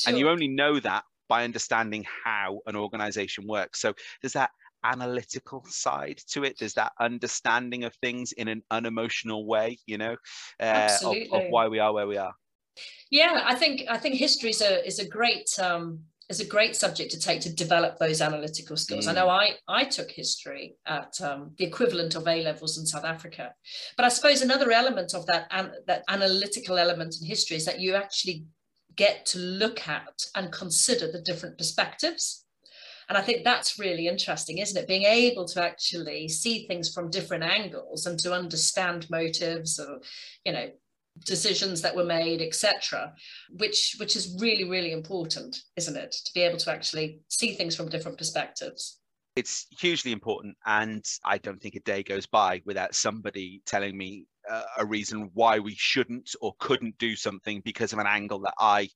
And 0.07 0.19
you 0.19 0.29
only 0.29 0.49
know 0.49 0.79
that 0.81 1.05
by 1.29 1.45
understanding 1.45 2.05
how 2.25 2.61
an 2.67 2.77
organization 2.77 3.47
works. 3.47 3.81
So 3.81 3.95
there's 4.21 4.35
that 4.35 4.51
analytical 4.85 5.65
side 5.67 6.21
to 6.29 6.45
it? 6.45 6.59
There's 6.59 6.75
that 6.75 6.93
understanding 7.01 7.85
of 7.85 7.95
things 7.97 8.33
in 8.33 8.49
an 8.49 8.63
unemotional 8.71 9.47
way, 9.47 9.79
you 9.87 9.99
know, 9.99 10.17
uh, 10.61 10.99
of, 11.05 11.17
of, 11.33 11.43
why 11.49 11.69
we 11.69 11.79
are 11.79 11.93
where 11.93 12.07
we 12.07 12.19
are? 12.19 12.35
Yeah, 13.11 13.43
I 13.45 13.55
think 13.55 13.83
I 13.89 13.99
think 13.99 14.17
history 14.17 14.51
is 14.51 14.61
a 14.61 14.87
is 14.87 14.99
a 14.99 15.09
great 15.09 15.49
um, 15.59 16.01
is 16.29 16.41
a 16.41 16.45
great 16.45 16.75
subject 16.75 17.11
to 17.13 17.21
take 17.21 17.41
to 17.43 17.53
develop 17.53 17.99
those 17.99 18.21
analytical 18.21 18.77
skills. 18.77 19.07
Mm. 19.07 19.11
I 19.11 19.15
know 19.15 19.29
I 19.29 19.51
I 19.69 19.85
took 19.85 20.11
history 20.11 20.77
at 20.87 21.21
um, 21.21 21.53
the 21.59 21.65
equivalent 21.65 22.15
of 22.15 22.27
A 22.27 22.43
levels 22.43 22.79
in 22.79 22.87
South 22.87 23.05
Africa, 23.05 23.55
but 23.97 24.05
I 24.05 24.09
suppose 24.09 24.43
another 24.43 24.73
element 24.73 25.15
of 25.15 25.27
that 25.27 25.47
an, 25.51 25.73
that 25.87 26.03
analytical 26.09 26.79
element 26.79 27.17
in 27.21 27.27
history 27.27 27.57
is 27.57 27.65
that 27.67 27.81
you 27.81 27.95
actually 27.95 28.45
get 28.97 29.27
to 29.27 29.39
look 29.39 29.89
at 29.89 30.27
and 30.35 30.53
consider 30.53 31.11
the 31.11 31.21
different 31.21 31.59
perspectives. 31.59 32.45
And 33.09 33.19
I 33.19 33.23
think 33.23 33.45
that's 33.45 33.79
really 33.79 34.09
interesting, 34.09 34.59
isn't 34.59 34.81
it? 34.81 34.89
Being 34.89 35.05
able 35.05 35.45
to 35.49 35.63
actually 35.63 36.29
see 36.29 36.67
things 36.67 36.93
from 36.93 37.11
different 37.11 37.45
angles 37.45 38.07
and 38.07 38.19
to 38.21 38.33
understand 38.33 39.11
motives 39.11 39.79
or, 39.79 40.01
you 40.45 40.53
know, 40.53 40.71
decisions 41.25 41.83
that 41.83 41.95
were 41.95 42.05
made, 42.05 42.41
etc., 42.41 43.13
which 43.51 43.97
which 43.99 44.17
is 44.17 44.37
really, 44.41 44.65
really 44.65 44.93
important, 44.93 45.57
isn't 45.77 45.97
it? 45.97 46.13
To 46.13 46.33
be 46.35 46.41
able 46.41 46.59
to 46.59 46.73
actually 46.73 47.21
see 47.29 47.55
things 47.55 47.77
from 47.77 47.89
different 47.89 48.19
perspectives. 48.19 49.01
It's 49.37 49.67
hugely 49.79 50.13
important, 50.13 50.57
and 50.65 51.05
I 51.25 51.39
don't 51.39 51.61
think 51.61 51.75
a 51.75 51.81
day 51.81 52.03
goes 52.03 52.27
by 52.27 52.63
without 52.65 52.95
somebody 52.95 53.63
telling 53.67 53.97
me 53.97 54.27
uh, 54.49 54.63
a 54.79 54.87
reason 54.87 55.31
why 55.35 55.59
we 55.59 55.75
shouldn't 55.77 56.35
or 56.41 56.55
couldn't 56.59 56.99
do 56.99 57.17
something 57.17 57.61
because 57.65 57.93
of 57.93 57.99
an 57.99 58.07
angle 58.07 58.41
that 58.41 58.55
I 58.59 58.89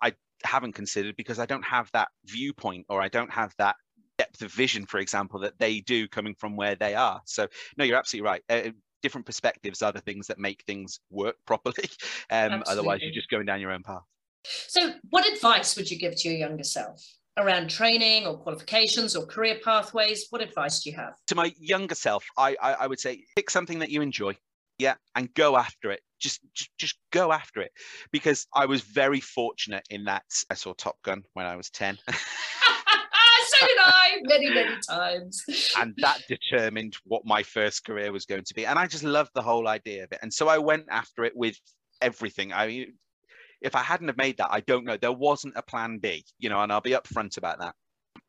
I 0.00 0.14
haven't 0.44 0.72
considered 0.72 1.16
because 1.16 1.38
I 1.38 1.46
don't 1.46 1.64
have 1.64 1.90
that 1.92 2.08
viewpoint 2.24 2.86
or 2.88 3.02
I 3.02 3.08
don't 3.08 3.30
have 3.30 3.54
that 3.58 3.76
depth 4.16 4.42
of 4.42 4.52
vision, 4.52 4.86
for 4.86 4.98
example, 4.98 5.40
that 5.40 5.58
they 5.58 5.80
do 5.80 6.08
coming 6.08 6.34
from 6.34 6.56
where 6.56 6.74
they 6.74 6.94
are. 6.94 7.20
So 7.24 7.46
no, 7.76 7.84
you're 7.84 7.98
absolutely 7.98 8.28
right. 8.28 8.42
Uh, 8.48 8.70
different 9.02 9.26
perspectives 9.26 9.82
are 9.82 9.92
the 9.92 10.00
things 10.00 10.26
that 10.26 10.38
make 10.38 10.62
things 10.66 11.00
work 11.10 11.36
properly. 11.46 11.88
Um, 12.32 12.62
otherwise, 12.68 13.00
you're 13.02 13.12
just 13.12 13.28
going 13.28 13.44
down 13.44 13.60
your 13.60 13.72
own 13.72 13.82
path. 13.82 14.02
So, 14.44 14.92
what 15.10 15.26
advice 15.30 15.76
would 15.76 15.90
you 15.90 15.98
give 15.98 16.14
to 16.14 16.28
your 16.28 16.38
younger 16.38 16.62
self? 16.62 17.04
Around 17.40 17.70
training 17.70 18.26
or 18.26 18.36
qualifications 18.36 19.16
or 19.16 19.26
career 19.26 19.58
pathways? 19.64 20.26
What 20.30 20.42
advice 20.42 20.82
do 20.82 20.90
you 20.90 20.96
have? 20.96 21.14
To 21.28 21.34
my 21.34 21.52
younger 21.58 21.94
self 21.94 22.24
I, 22.36 22.56
I, 22.60 22.72
I 22.72 22.86
would 22.86 23.00
say 23.00 23.24
pick 23.36 23.50
something 23.50 23.78
that 23.80 23.90
you 23.90 24.02
enjoy 24.02 24.36
yeah 24.78 24.94
and 25.14 25.32
go 25.34 25.56
after 25.56 25.90
it. 25.90 26.00
Just, 26.20 26.40
just 26.54 26.70
just 26.78 26.96
go 27.12 27.32
after 27.32 27.60
it. 27.60 27.72
Because 28.12 28.46
i 28.54 28.66
was 28.66 28.82
very 28.82 29.20
fortunate 29.20 29.84
in 29.90 30.04
that 30.04 30.24
i 30.50 30.54
saw 30.54 30.72
top 30.74 30.96
gun 31.02 31.22
when 31.34 31.46
i 31.46 31.56
was 31.56 31.70
10 31.70 31.98
so 32.08 33.66
did 33.66 33.78
i 33.80 34.10
many 34.22 34.50
many 34.50 34.76
times. 34.88 35.42
And 35.78 35.94
that 35.98 36.22
determined 36.28 36.94
what 37.04 37.22
my 37.24 37.42
first 37.42 37.84
career 37.84 38.12
was 38.12 38.26
going 38.26 38.44
to 38.44 38.54
be. 38.54 38.66
And 38.66 38.78
i 38.78 38.86
just 38.86 39.04
loved 39.04 39.30
the 39.34 39.42
whole 39.42 39.68
idea 39.68 40.04
of 40.04 40.12
it. 40.12 40.18
And 40.22 40.32
so 40.32 40.48
i 40.48 40.58
went 40.58 40.86
after 40.90 41.24
it 41.24 41.36
with 41.36 41.56
everything. 42.00 42.52
I 42.52 42.86
if 43.60 43.74
i 43.74 43.82
hadn't 43.82 44.08
have 44.08 44.16
made 44.16 44.36
that 44.38 44.48
i 44.50 44.60
don't 44.60 44.84
know. 44.84 44.96
There 44.96 45.12
wasn't 45.12 45.56
a 45.56 45.62
plan 45.62 45.98
b 45.98 46.24
you 46.38 46.48
know 46.48 46.60
and 46.60 46.72
i'll 46.72 46.80
be 46.80 46.90
upfront 46.90 47.36
about 47.36 47.58
that. 47.60 47.74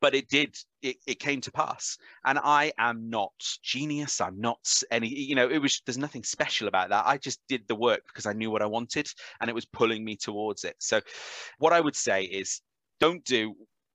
But 0.00 0.14
it 0.14 0.28
did 0.28 0.56
it, 0.80 0.96
it 1.06 1.20
came 1.20 1.40
to 1.42 1.52
pass. 1.52 1.96
And 2.24 2.38
i 2.42 2.72
am 2.78 3.08
not 3.08 3.32
genius. 3.62 4.20
I'm 4.20 4.40
not 4.40 4.58
any 4.90 5.08
you 5.08 5.34
know 5.34 5.48
it 5.48 5.58
was 5.58 5.80
there's 5.86 5.98
nothing 5.98 6.24
special 6.24 6.68
about 6.68 6.90
that. 6.90 7.04
I 7.06 7.18
just 7.18 7.40
did 7.48 7.62
the 7.68 7.74
work 7.74 8.02
because 8.06 8.26
i 8.26 8.32
knew 8.32 8.50
what 8.50 8.62
i 8.62 8.66
wanted 8.66 9.08
and 9.40 9.48
it 9.48 9.54
was 9.54 9.66
pulling 9.66 10.04
me 10.04 10.16
towards 10.16 10.64
it. 10.64 10.76
So 10.78 11.00
what 11.58 11.72
i 11.72 11.80
would 11.80 11.96
say 11.96 12.24
is 12.24 12.60
don't 13.00 13.24
do 13.24 13.54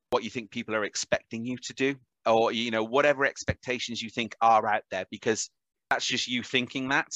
what 0.10 0.23
you 0.23 0.30
think 0.30 0.52
people 0.52 0.76
are 0.76 0.86
expecting 0.86 1.43
you 1.45 1.58
to 1.58 1.73
do 1.73 1.95
or 2.26 2.52
you 2.52 2.71
know 2.71 2.84
whatever 2.84 3.26
expectations 3.26 4.02
you 4.02 4.10
think 4.10 4.36
are 4.41 4.67
out 4.67 4.84
there 4.91 5.06
because 5.12 5.50
that's 5.89 6.06
just 6.06 6.28
you 6.28 6.43
thinking 6.43 6.89
that. 6.89 7.08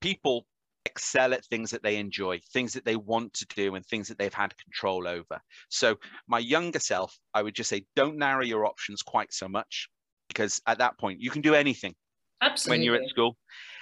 People 0.00 0.46
excel 0.86 1.32
at 1.32 1.44
things 1.46 1.70
that 1.70 1.82
they 1.82 1.96
enjoy, 1.96 2.40
things 2.52 2.72
that 2.74 2.84
they 2.84 2.96
want 2.96 3.32
to 3.34 3.46
do, 3.54 3.74
and 3.74 3.84
things 3.86 4.08
that 4.08 4.18
they've 4.18 4.34
had 4.34 4.54
control 4.58 5.08
over. 5.08 5.40
So, 5.68 5.96
my 6.28 6.38
younger 6.38 6.78
self, 6.78 7.16
I 7.32 7.42
would 7.42 7.54
just 7.54 7.70
say, 7.70 7.86
don't 7.96 8.18
narrow 8.18 8.44
your 8.44 8.66
options 8.66 9.02
quite 9.02 9.32
so 9.32 9.48
much 9.48 9.88
because 10.28 10.60
at 10.66 10.78
that 10.78 10.98
point, 10.98 11.20
you 11.20 11.30
can 11.30 11.42
do 11.42 11.54
anything 11.54 11.94
Absolutely. 12.40 12.78
when 12.78 12.84
you're 12.84 13.02
at 13.02 13.08
school. 13.08 13.36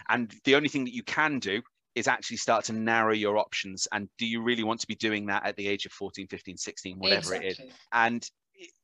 And 0.09 0.33
the 0.45 0.55
only 0.55 0.69
thing 0.69 0.85
that 0.85 0.95
you 0.95 1.03
can 1.03 1.39
do 1.39 1.63
is 1.95 2.09
actually 2.09 2.39
start 2.39 2.65
to 2.67 2.73
narrow 2.73 3.13
your 3.13 3.39
options. 3.39 3.87
And 3.93 4.09
do 4.19 4.27
you 4.27 4.43
really 4.43 4.65
want 4.65 4.81
to 4.81 4.87
be 4.87 4.95
doing 4.95 5.27
that 5.27 5.47
at 5.47 5.57
the 5.57 5.69
age 5.69 5.87
of 5.87 5.93
14, 5.93 6.27
15, 6.27 6.57
16, 6.57 6.99
whatever 6.99 7.35
exactly. 7.35 7.49
it 7.49 7.51
is? 7.51 7.75
And 7.93 8.31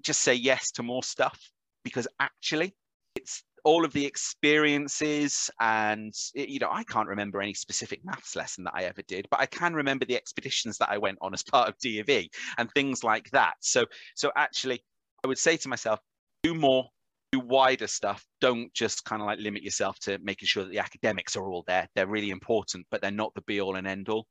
just 0.02 0.20
say 0.20 0.34
yes 0.34 0.70
to 0.72 0.82
more 0.82 1.02
stuff 1.02 1.38
because 1.84 2.08
actually, 2.20 2.74
it's 3.14 3.42
all 3.68 3.84
of 3.84 3.92
the 3.92 4.06
experiences 4.06 5.50
and 5.60 6.14
you 6.32 6.58
know 6.58 6.70
i 6.72 6.82
can't 6.84 7.06
remember 7.06 7.42
any 7.42 7.52
specific 7.52 8.02
maths 8.02 8.34
lesson 8.34 8.64
that 8.64 8.72
i 8.74 8.84
ever 8.84 9.02
did 9.02 9.28
but 9.30 9.38
i 9.40 9.44
can 9.44 9.74
remember 9.74 10.06
the 10.06 10.16
expeditions 10.16 10.78
that 10.78 10.88
i 10.88 10.96
went 10.96 11.18
on 11.20 11.34
as 11.34 11.42
part 11.42 11.68
of 11.68 11.76
d 11.78 11.98
of 11.98 12.08
e 12.08 12.30
and 12.56 12.70
things 12.72 13.04
like 13.04 13.28
that 13.28 13.52
so 13.60 13.84
so 14.16 14.32
actually 14.36 14.82
i 15.22 15.28
would 15.28 15.36
say 15.36 15.54
to 15.54 15.68
myself 15.68 16.00
do 16.42 16.54
more 16.54 16.88
do 17.30 17.40
wider 17.40 17.86
stuff 17.86 18.24
don't 18.40 18.72
just 18.72 19.04
kind 19.04 19.20
of 19.20 19.26
like 19.26 19.38
limit 19.38 19.62
yourself 19.62 19.98
to 19.98 20.18
making 20.22 20.46
sure 20.46 20.64
that 20.64 20.72
the 20.72 20.78
academics 20.78 21.36
are 21.36 21.50
all 21.50 21.62
there 21.66 21.86
they're 21.94 22.06
really 22.06 22.30
important 22.30 22.86
but 22.90 23.02
they're 23.02 23.10
not 23.10 23.34
the 23.34 23.42
be 23.42 23.60
all 23.60 23.76
and 23.76 23.86
end 23.86 24.08
all 24.08 24.26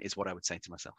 is 0.00 0.16
what 0.16 0.26
i 0.28 0.32
would 0.32 0.46
say 0.46 0.56
to 0.56 0.70
myself 0.70 0.96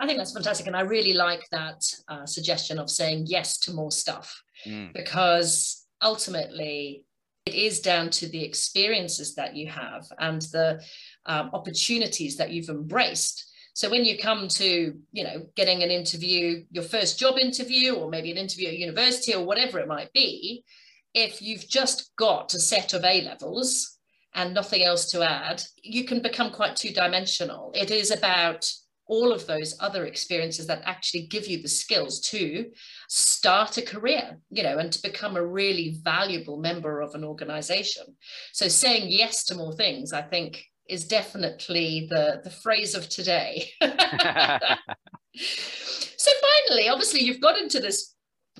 I 0.00 0.06
think 0.06 0.18
that's 0.18 0.32
fantastic. 0.32 0.66
And 0.66 0.74
I 0.74 0.80
really 0.80 1.12
like 1.12 1.46
that 1.52 1.84
uh, 2.08 2.26
suggestion 2.26 2.80
of 2.80 2.90
saying 2.90 3.26
yes 3.28 3.56
to 3.60 3.72
more 3.72 3.92
stuff 3.92 4.42
mm. 4.66 4.92
because 4.92 5.86
ultimately 6.02 7.04
it 7.46 7.54
is 7.54 7.80
down 7.80 8.10
to 8.10 8.28
the 8.28 8.44
experiences 8.44 9.34
that 9.34 9.56
you 9.56 9.66
have 9.66 10.06
and 10.18 10.42
the 10.42 10.82
um, 11.26 11.50
opportunities 11.52 12.36
that 12.36 12.50
you've 12.50 12.68
embraced. 12.68 13.50
So 13.74 13.90
when 13.90 14.04
you 14.04 14.18
come 14.18 14.48
to 14.48 14.94
you 15.12 15.24
know 15.24 15.46
getting 15.56 15.82
an 15.82 15.90
interview 15.90 16.64
your 16.70 16.84
first 16.84 17.18
job 17.18 17.38
interview 17.38 17.94
or 17.94 18.10
maybe 18.10 18.30
an 18.30 18.36
interview 18.36 18.68
at 18.68 18.78
university 18.78 19.34
or 19.34 19.44
whatever 19.44 19.78
it 19.78 19.88
might 19.88 20.12
be 20.12 20.64
if 21.14 21.42
you've 21.42 21.68
just 21.68 22.14
got 22.16 22.54
a 22.54 22.58
set 22.58 22.92
of 22.92 23.04
a 23.04 23.22
levels 23.22 23.98
and 24.34 24.54
nothing 24.54 24.82
else 24.82 25.10
to 25.10 25.22
add 25.22 25.62
you 25.82 26.04
can 26.04 26.20
become 26.20 26.50
quite 26.50 26.76
two 26.76 26.92
dimensional 26.92 27.72
it 27.74 27.90
is 27.90 28.10
about 28.10 28.70
all 29.12 29.30
of 29.30 29.46
those 29.46 29.76
other 29.78 30.06
experiences 30.06 30.66
that 30.66 30.80
actually 30.86 31.26
give 31.26 31.46
you 31.46 31.60
the 31.60 31.68
skills 31.68 32.18
to 32.18 32.70
start 33.10 33.76
a 33.76 33.82
career, 33.82 34.38
you 34.48 34.62
know, 34.62 34.78
and 34.78 34.90
to 34.90 35.02
become 35.02 35.36
a 35.36 35.44
really 35.44 35.98
valuable 36.02 36.56
member 36.56 37.02
of 37.02 37.14
an 37.14 37.22
organization. 37.22 38.04
So 38.54 38.68
saying 38.68 39.08
yes 39.10 39.44
to 39.44 39.54
more 39.54 39.74
things, 39.74 40.14
I 40.14 40.22
think, 40.22 40.64
is 40.88 41.04
definitely 41.04 42.06
the, 42.08 42.40
the 42.42 42.48
phrase 42.48 42.94
of 42.94 43.06
today. 43.10 43.68
so 43.82 43.90
finally, 46.48 46.88
obviously, 46.88 47.22
you've 47.22 47.42
got 47.42 47.58
into 47.58 47.80
this 47.80 48.14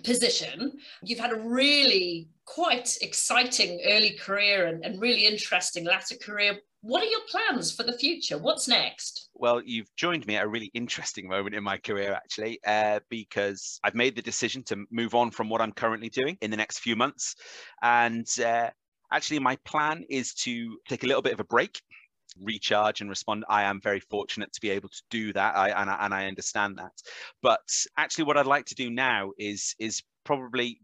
position. 0.04 0.72
You've 1.02 1.18
had 1.18 1.32
a 1.32 1.40
really 1.40 2.28
quite 2.44 2.98
exciting 3.00 3.80
early 3.86 4.18
career 4.18 4.66
and, 4.66 4.84
and 4.84 5.00
really 5.00 5.24
interesting 5.24 5.86
latter 5.86 6.16
career 6.16 6.58
what 6.82 7.02
are 7.02 7.06
your 7.06 7.20
plans 7.28 7.72
for 7.72 7.84
the 7.84 7.92
future? 7.92 8.38
What's 8.38 8.66
next? 8.66 9.30
Well, 9.34 9.62
you've 9.64 9.94
joined 9.96 10.26
me 10.26 10.36
at 10.36 10.44
a 10.44 10.48
really 10.48 10.70
interesting 10.74 11.28
moment 11.28 11.54
in 11.54 11.62
my 11.62 11.78
career, 11.78 12.12
actually, 12.12 12.58
uh, 12.66 12.98
because 13.08 13.78
I've 13.84 13.94
made 13.94 14.16
the 14.16 14.22
decision 14.22 14.64
to 14.64 14.84
move 14.90 15.14
on 15.14 15.30
from 15.30 15.48
what 15.48 15.60
I'm 15.60 15.72
currently 15.72 16.08
doing 16.08 16.36
in 16.40 16.50
the 16.50 16.56
next 16.56 16.80
few 16.80 16.96
months. 16.96 17.36
And 17.82 18.26
uh, 18.44 18.70
actually, 19.12 19.38
my 19.38 19.56
plan 19.64 20.04
is 20.10 20.34
to 20.34 20.76
take 20.88 21.04
a 21.04 21.06
little 21.06 21.22
bit 21.22 21.32
of 21.32 21.40
a 21.40 21.44
break 21.44 21.80
recharge 22.40 23.02
and 23.02 23.10
respond 23.10 23.44
i 23.50 23.62
am 23.62 23.78
very 23.78 24.00
fortunate 24.00 24.50
to 24.54 24.60
be 24.62 24.70
able 24.70 24.88
to 24.88 25.02
do 25.10 25.34
that 25.34 25.54
I, 25.54 25.68
and, 25.68 25.90
I, 25.90 25.98
and 26.00 26.14
I 26.14 26.26
understand 26.28 26.78
that 26.78 26.92
but 27.42 27.60
actually 27.98 28.24
what 28.24 28.38
i'd 28.38 28.46
like 28.46 28.64
to 28.66 28.74
do 28.74 28.88
now 28.88 29.32
is 29.38 29.74
is 29.78 30.02
probably 30.24 30.80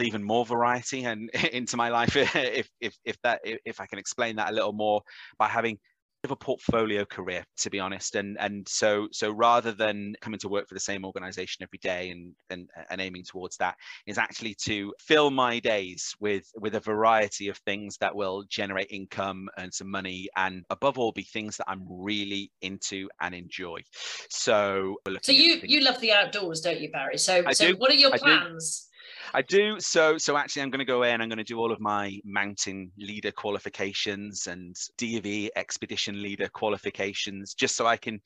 even 0.00 0.22
more 0.22 0.44
variety 0.46 1.04
and 1.04 1.30
into 1.52 1.76
my 1.76 1.88
life 1.88 2.16
if 2.36 2.68
if 2.80 2.96
if 3.04 3.16
that 3.22 3.40
if 3.44 3.80
I 3.80 3.86
can 3.86 3.98
explain 3.98 4.36
that 4.36 4.50
a 4.50 4.54
little 4.54 4.72
more 4.72 5.02
by 5.38 5.48
having 5.48 5.78
of 6.24 6.30
a 6.30 6.36
portfolio 6.36 7.04
career 7.04 7.44
to 7.56 7.70
be 7.70 7.80
honest. 7.80 8.14
And 8.14 8.36
and 8.40 8.68
so 8.68 9.08
so 9.12 9.30
rather 9.30 9.72
than 9.72 10.14
coming 10.20 10.38
to 10.40 10.48
work 10.48 10.68
for 10.68 10.74
the 10.74 10.80
same 10.80 11.04
organization 11.04 11.62
every 11.62 11.78
day 11.78 12.10
and 12.10 12.34
and, 12.50 12.68
and 12.90 13.00
aiming 13.00 13.24
towards 13.24 13.56
that 13.58 13.76
is 14.06 14.18
actually 14.18 14.54
to 14.66 14.92
fill 14.98 15.30
my 15.30 15.58
days 15.58 16.14
with 16.20 16.44
with 16.56 16.74
a 16.74 16.80
variety 16.80 17.48
of 17.48 17.56
things 17.58 17.96
that 17.98 18.14
will 18.14 18.44
generate 18.48 18.90
income 18.90 19.48
and 19.56 19.72
some 19.72 19.90
money 19.90 20.28
and 20.36 20.64
above 20.70 20.98
all 20.98 21.12
be 21.12 21.22
things 21.22 21.56
that 21.56 21.64
i'm 21.68 21.84
really 21.88 22.50
into 22.62 23.08
and 23.20 23.34
enjoy. 23.34 23.80
So 24.28 24.96
so 25.22 25.32
you 25.32 25.60
you 25.62 25.80
love 25.80 26.00
the 26.00 26.12
outdoors 26.12 26.60
don't 26.60 26.80
you 26.80 26.90
barry? 26.90 27.18
So 27.18 27.42
I 27.46 27.52
so 27.52 27.68
do. 27.68 27.76
what 27.78 27.90
are 27.90 27.94
your 27.94 28.16
plans 28.16 28.89
I 29.34 29.42
do. 29.42 29.78
So, 29.80 30.18
so 30.18 30.36
actually, 30.36 30.62
I'm 30.62 30.70
going 30.70 30.80
to 30.80 30.84
go 30.84 31.02
in. 31.02 31.20
I'm 31.20 31.28
going 31.28 31.38
to 31.38 31.44
do 31.44 31.58
all 31.58 31.72
of 31.72 31.80
my 31.80 32.18
mountain 32.24 32.90
leader 32.98 33.30
qualifications 33.30 34.46
and 34.46 34.76
D 34.96 35.18
of 35.18 35.26
E 35.26 35.50
expedition 35.56 36.22
leader 36.22 36.48
qualifications, 36.48 37.54
just 37.54 37.76
so 37.76 37.86
I 37.86 37.96
can 37.96 38.20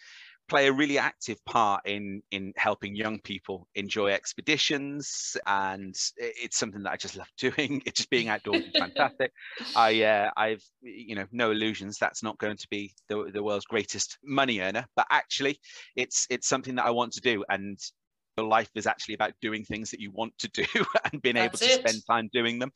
play 0.49 0.67
a 0.67 0.73
really 0.73 0.99
active 0.99 1.43
part 1.47 1.81
in 1.87 2.23
in 2.31 2.53
helping 2.57 2.95
young 2.95 3.19
people 3.21 3.67
enjoy 3.75 4.11
expeditions. 4.11 5.37
And 5.47 5.95
it's 6.17 6.59
something 6.59 6.83
that 6.83 6.93
i 6.93 6.97
just 6.97 7.17
love 7.17 7.29
doing. 7.39 7.83
It's 7.87 7.99
just 7.99 8.11
being 8.11 8.29
outdoors 8.29 8.65
is 8.65 8.73
fantastic. 8.79 9.33
I 9.77 10.03
uh, 10.03 10.31
i've 10.37 10.65
you 10.83 11.15
know 11.15 11.27
no 11.33 11.51
illusions. 11.51 11.99
That's 11.99 12.23
not 12.23 12.39
going 12.39 12.57
to 12.57 12.69
be 12.69 12.95
the, 13.09 13.31
the 13.33 13.43
world's 13.43 13.67
greatest 13.67 14.19
money 14.25 14.61
earner. 14.61 14.87
But 14.97 15.07
actually 15.11 15.61
it's 15.97 16.27
it's 16.31 16.49
something 16.49 16.75
that 16.77 16.87
i 16.87 16.91
want 16.91 17.13
to 17.15 17.21
do. 17.21 17.45
And 17.49 17.79
your 18.37 18.47
life 18.47 18.71
is 18.75 18.87
actually 18.87 19.15
about 19.15 19.33
doing 19.41 19.65
things 19.65 19.91
that 19.91 20.01
you 20.01 20.11
want 20.11 20.37
to 20.39 20.49
do 20.49 20.65
and 21.13 21.23
being 21.23 21.37
That's 21.37 21.47
able 21.47 21.59
to 21.59 21.65
it. 21.79 21.89
spend 21.89 22.03
time 22.09 22.29
doing 22.33 22.59
them 22.59 22.71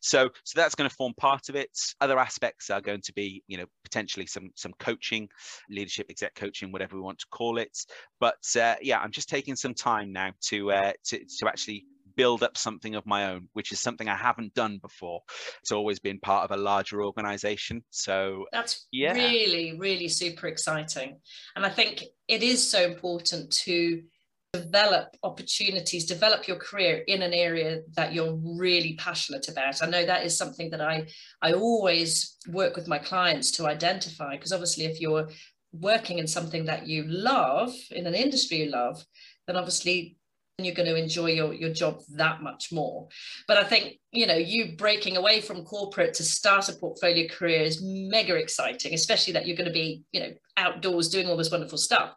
so 0.00 0.30
so 0.44 0.60
that's 0.60 0.74
going 0.74 0.88
to 0.88 0.94
form 0.96 1.12
part 1.16 1.48
of 1.48 1.56
it 1.56 1.70
other 2.00 2.18
aspects 2.18 2.70
are 2.70 2.80
going 2.80 3.00
to 3.02 3.12
be 3.12 3.42
you 3.46 3.56
know 3.58 3.66
potentially 3.84 4.26
some 4.26 4.50
some 4.54 4.72
coaching 4.78 5.28
leadership 5.68 6.06
exec 6.10 6.34
coaching 6.34 6.72
whatever 6.72 6.96
we 6.96 7.02
want 7.02 7.18
to 7.18 7.26
call 7.30 7.58
it 7.58 7.76
but 8.20 8.36
uh, 8.60 8.74
yeah 8.82 8.98
i'm 9.00 9.10
just 9.10 9.28
taking 9.28 9.56
some 9.56 9.74
time 9.74 10.12
now 10.12 10.30
to 10.40 10.70
uh, 10.72 10.92
to, 11.04 11.18
to 11.38 11.48
actually 11.48 11.84
build 12.16 12.42
up 12.42 12.56
something 12.58 12.96
of 12.96 13.06
my 13.06 13.30
own 13.30 13.48
which 13.52 13.72
is 13.72 13.80
something 13.80 14.08
i 14.08 14.16
haven't 14.16 14.52
done 14.54 14.78
before 14.82 15.20
it's 15.60 15.72
always 15.72 15.98
been 15.98 16.18
part 16.18 16.44
of 16.44 16.56
a 16.56 16.60
larger 16.60 17.02
organization 17.02 17.82
so 17.90 18.44
That's 18.52 18.86
Yeah. 18.90 19.14
really, 19.14 19.78
really 19.78 20.08
super 20.08 20.46
exciting. 20.48 21.20
And 21.56 21.64
I 21.64 21.70
think 21.70 22.04
it 22.28 22.42
is 22.42 22.68
so 22.68 22.82
important 22.84 23.50
to 23.64 24.02
develop 24.52 25.16
opportunities, 25.22 26.04
develop 26.04 26.48
your 26.48 26.56
career 26.56 27.04
in 27.06 27.22
an 27.22 27.32
area 27.32 27.80
that 27.96 28.12
you're 28.12 28.36
really 28.42 28.94
passionate 28.98 29.48
about. 29.48 29.82
I 29.82 29.86
know 29.86 30.04
that 30.04 30.24
is 30.24 30.36
something 30.36 30.70
that 30.70 30.80
I 30.80 31.06
I 31.40 31.52
always 31.52 32.36
work 32.48 32.76
with 32.76 32.88
my 32.88 32.98
clients 32.98 33.52
to 33.52 33.66
identify 33.66 34.36
because 34.36 34.52
obviously 34.52 34.86
if 34.86 35.00
you're 35.00 35.28
working 35.72 36.18
in 36.18 36.26
something 36.26 36.64
that 36.64 36.86
you 36.86 37.04
love, 37.04 37.72
in 37.92 38.06
an 38.06 38.14
industry 38.14 38.58
you 38.58 38.70
love, 38.70 39.04
then 39.46 39.56
obviously 39.56 40.16
you're 40.58 40.74
going 40.74 40.88
to 40.88 40.96
enjoy 40.96 41.26
your, 41.26 41.54
your 41.54 41.72
job 41.72 42.00
that 42.10 42.42
much 42.42 42.72
more. 42.72 43.08
But 43.48 43.56
I 43.56 43.64
think, 43.64 43.98
you 44.12 44.26
know, 44.26 44.36
you 44.36 44.76
breaking 44.76 45.16
away 45.16 45.40
from 45.40 45.64
corporate 45.64 46.14
to 46.14 46.22
start 46.22 46.68
a 46.68 46.72
portfolio 46.74 47.28
career 47.28 47.62
is 47.62 47.80
mega 47.82 48.34
exciting, 48.34 48.94
especially 48.94 49.32
that 49.34 49.46
you're 49.46 49.56
going 49.56 49.68
to 49.68 49.72
be, 49.72 50.02
you 50.12 50.20
know, 50.20 50.32
outdoors 50.56 51.08
doing 51.08 51.28
all 51.28 51.36
this 51.36 51.50
wonderful 51.50 51.78
stuff. 51.78 52.12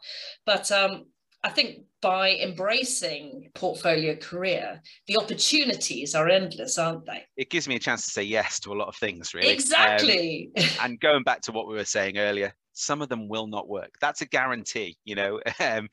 But 0.45 0.71
um, 0.71 1.05
I 1.43 1.49
think 1.49 1.83
by 2.01 2.31
embracing 2.35 3.49
portfolio 3.53 4.15
career, 4.15 4.81
the 5.07 5.17
opportunities 5.17 6.15
are 6.15 6.29
endless, 6.29 6.77
aren't 6.77 7.05
they? 7.05 7.23
it 7.37 7.49
gives 7.49 7.67
me 7.67 7.75
a 7.75 7.79
chance 7.79 8.05
to 8.05 8.11
say 8.11 8.23
yes 8.23 8.59
to 8.61 8.71
a 8.71 8.75
lot 8.75 8.87
of 8.87 8.95
things 8.95 9.33
really 9.33 9.47
Um, 9.47 9.53
Exactly. 9.53 10.51
and 10.81 10.99
going 10.99 11.23
back 11.23 11.41
to 11.41 11.51
what 11.51 11.67
we 11.67 11.75
were 11.75 11.85
saying 11.85 12.17
earlier, 12.17 12.53
some 12.73 13.01
of 13.01 13.09
them 13.09 13.27
will 13.27 13.47
not 13.47 13.67
work. 13.67 13.93
That's 14.01 14.21
a 14.21 14.25
guarantee, 14.25 14.97
you 15.05 15.15
know. 15.15 15.39
Um, 15.59 15.89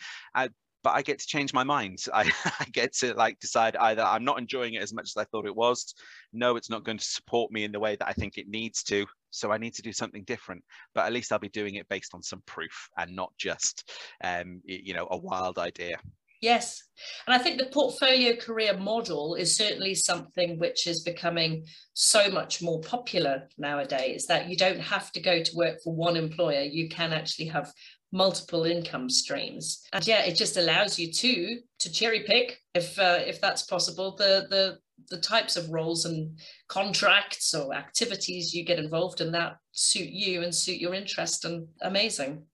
but 0.83 0.95
I 0.95 1.03
get 1.03 1.19
to 1.19 1.27
change 1.27 1.53
my 1.53 1.64
mind. 1.64 1.99
I, 2.14 2.31
I 2.59 2.64
get 2.73 2.93
to 2.97 3.14
like 3.14 3.38
decide 3.40 3.77
either 3.77 4.03
I'm 4.03 4.25
not 4.25 4.38
enjoying 4.38 4.75
it 4.75 4.83
as 4.83 4.93
much 4.93 5.11
as 5.11 5.16
I 5.16 5.25
thought 5.25 5.47
it 5.47 5.57
was. 5.57 5.95
No, 6.33 6.57
it's 6.57 6.71
not 6.71 6.85
going 6.85 6.99
to 6.99 7.05
support 7.05 7.53
me 7.53 7.64
in 7.64 7.73
the 7.73 7.81
way 7.81 7.97
that 7.97 8.09
I 8.09 8.12
think 8.12 8.38
it 8.38 8.49
needs 8.49 8.83
to. 8.85 9.07
So 9.31 9.53
I 9.53 9.59
need 9.59 9.75
to 9.75 9.83
do 9.83 9.93
something 9.93 10.25
different. 10.25 10.64
But 10.95 11.07
at 11.07 11.12
least 11.12 11.33
I'll 11.33 11.38
be 11.38 11.49
doing 11.49 11.77
it 11.77 11.88
based 11.88 12.14
on 12.14 12.23
some 12.23 12.43
proof 12.47 12.88
and 12.99 13.14
not 13.14 13.33
just, 13.38 13.90
um, 14.25 14.61
you 14.64 14.95
know, 14.95 15.07
a 15.11 15.16
wild 15.16 15.59
idea. 15.59 15.97
Yes. 16.40 16.83
And 17.27 17.35
I 17.35 17.38
think 17.38 17.59
the 17.59 17.66
portfolio 17.66 18.35
career 18.35 18.77
model 18.77 19.35
is 19.35 19.55
certainly 19.55 19.95
something 19.95 20.59
which 20.59 20.87
is 20.87 21.03
becoming 21.03 21.66
so 21.93 22.31
much 22.31 22.62
more 22.62 22.81
popular 22.81 23.47
nowadays 23.59 24.27
that 24.27 24.49
you 24.49 24.57
don't 24.57 24.81
have 24.81 25.12
to 25.12 25.21
go 25.21 25.43
to 25.43 25.57
work 25.57 25.83
for 25.85 25.95
one 25.95 26.16
employer. 26.16 26.62
You 26.62 26.88
can 26.88 27.12
actually 27.12 27.47
have 27.47 27.71
multiple 28.12 28.64
income 28.64 29.09
streams. 29.09 29.83
And 29.92 30.07
yeah, 30.07 30.25
it 30.25 30.37
just 30.37 30.57
allows 30.57 30.99
you 30.99 31.12
to 31.12 31.61
to 31.79 31.92
cherry 31.92 32.25
pick 32.27 32.59
if 32.75 32.99
uh, 32.99 33.18
if 33.25 33.40
that's 33.40 33.62
possible 33.62 34.16
the 34.16 34.46
the 34.51 34.79
the 35.09 35.20
types 35.20 35.57
of 35.57 35.70
roles 35.70 36.05
and 36.05 36.38
contracts 36.68 37.55
or 37.55 37.75
activities 37.75 38.55
you 38.55 38.64
get 38.64 38.79
involved 38.79 39.20
in 39.20 39.33
that 39.33 39.57
suit 39.73 40.11
you 40.11 40.42
and 40.42 40.55
suit 40.55 40.79
your 40.79 40.94
interest 40.94 41.44
and 41.44 41.66
amazing. 41.83 42.44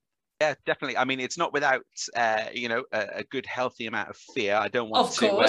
Yeah, 0.41 0.53
definitely. 0.67 0.99
I 0.99 1.05
mean, 1.07 1.19
it's 1.19 1.39
not 1.39 1.55
without, 1.55 1.87
uh, 2.15 2.45
you 2.53 2.69
know, 2.69 2.85
a, 2.93 3.07
a 3.15 3.25
good, 3.25 3.47
healthy 3.47 3.87
amount 3.87 4.11
of 4.11 4.19
fear. 4.35 4.55
I 4.55 4.69
don't 4.69 4.91
want 4.91 5.15
to 5.15 5.33
uh, 5.33 5.47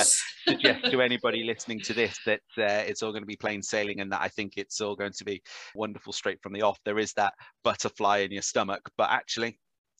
suggest 0.48 0.86
to 0.86 1.02
anybody 1.02 1.43
listening 1.43 1.82
to 1.82 1.93
this 1.93 2.17
that 2.26 2.39
uh, 2.58 2.86
it's 2.88 3.04
all 3.04 3.12
going 3.12 3.22
to 3.22 3.28
be 3.28 3.36
plain 3.36 3.62
sailing 3.62 4.00
and 4.00 4.10
that 4.13 4.22
I 4.22 4.30
think 4.30 4.54
it's 4.56 4.80
all 4.80 4.96
going 4.96 5.12
to 5.17 5.26
be 5.26 5.41
wonderful 5.76 6.13
straight 6.13 6.41
from 6.41 6.54
the 6.54 6.62
off. 6.62 6.80
There 6.86 7.00
is 7.00 7.12
that 7.13 7.34
butterfly 7.65 8.20
in 8.20 8.32
your 8.32 8.41
stomach, 8.41 8.89
but 8.98 9.10
actually 9.12 9.60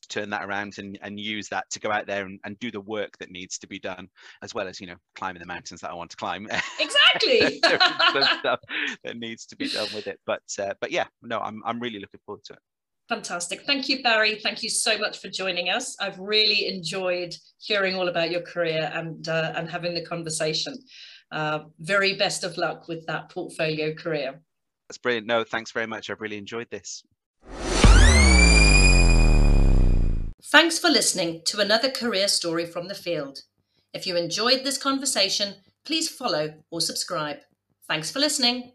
turn 0.10 0.30
that 0.30 0.44
around 0.44 0.78
and, 0.78 0.98
and 1.02 1.20
use 1.20 1.50
that 1.50 1.70
to 1.72 1.80
go 1.80 1.92
out 1.92 2.08
there 2.08 2.26
and, 2.26 2.40
and 2.44 2.58
do 2.60 2.72
the 2.72 2.82
work 2.82 3.18
that 3.20 3.32
needs 3.32 3.58
to 3.60 3.68
be 3.68 3.80
done, 3.80 4.08
as 4.42 4.54
well 4.54 4.68
as, 4.68 4.80
you 4.80 4.88
know, 4.88 4.96
climbing 5.16 5.42
the 5.42 5.48
mountains 5.48 5.82
that 5.82 5.92
I 5.92 5.94
want 5.94 6.12
to 6.12 6.18
climb. 6.18 6.48
exactly. 6.80 7.60
there 7.62 7.76
is 7.76 8.14
some 8.14 8.40
stuff 8.40 8.60
that 9.04 9.18
needs 9.18 9.46
to 9.48 9.56
be 9.56 9.70
done 9.70 9.88
with 9.94 10.08
it. 10.08 10.20
But 10.26 10.44
uh, 10.60 10.74
but 10.82 10.92
yeah, 10.92 11.06
no, 11.22 11.40
I'm, 11.40 11.62
I'm 11.66 11.80
really 11.80 12.00
looking 12.00 12.20
forward 12.26 12.44
to 12.46 12.54
it. 12.54 12.60
Fantastic. 13.10 13.62
Thank 13.62 13.88
you, 13.88 14.04
Barry. 14.04 14.36
Thank 14.36 14.64
you 14.64 14.70
so 14.70 14.98
much 14.98 15.20
for 15.20 15.30
joining 15.30 15.70
us. 15.70 15.96
I've 16.02 16.20
really 16.20 16.68
enjoyed 16.68 17.34
hearing 17.60 17.96
all 17.96 18.10
about 18.10 18.32
your 18.32 18.42
career 18.42 18.92
and, 18.94 19.28
uh, 19.30 19.54
and 19.56 19.70
having 19.70 19.94
the 19.94 20.06
conversation. 20.06 20.76
Uh, 21.32 21.60
very 21.80 22.18
best 22.18 22.44
of 22.44 22.58
luck 22.58 22.88
with 22.90 23.06
that 23.08 23.30
portfolio 23.30 23.94
career. 23.94 24.42
That's 24.90 24.98
brilliant. 24.98 25.28
No, 25.28 25.44
thanks 25.44 25.72
very 25.72 25.88
much. 25.88 26.10
I've 26.10 26.22
really 26.22 26.38
enjoyed 26.38 26.68
this. 26.70 27.04
Thanks 30.50 30.80
for 30.80 30.88
listening 30.88 31.42
to 31.48 31.60
another 31.60 31.90
career 31.90 32.30
story 32.30 32.66
from 32.66 32.88
the 32.88 32.96
field. 32.96 33.40
If 33.94 34.08
you 34.08 34.16
enjoyed 34.16 34.64
this 34.64 34.78
conversation, 34.78 35.56
please 35.84 36.08
follow 36.08 36.54
or 36.72 36.80
subscribe. 36.80 37.40
Thanks 37.86 38.10
for 38.10 38.20
listening. 38.20 38.72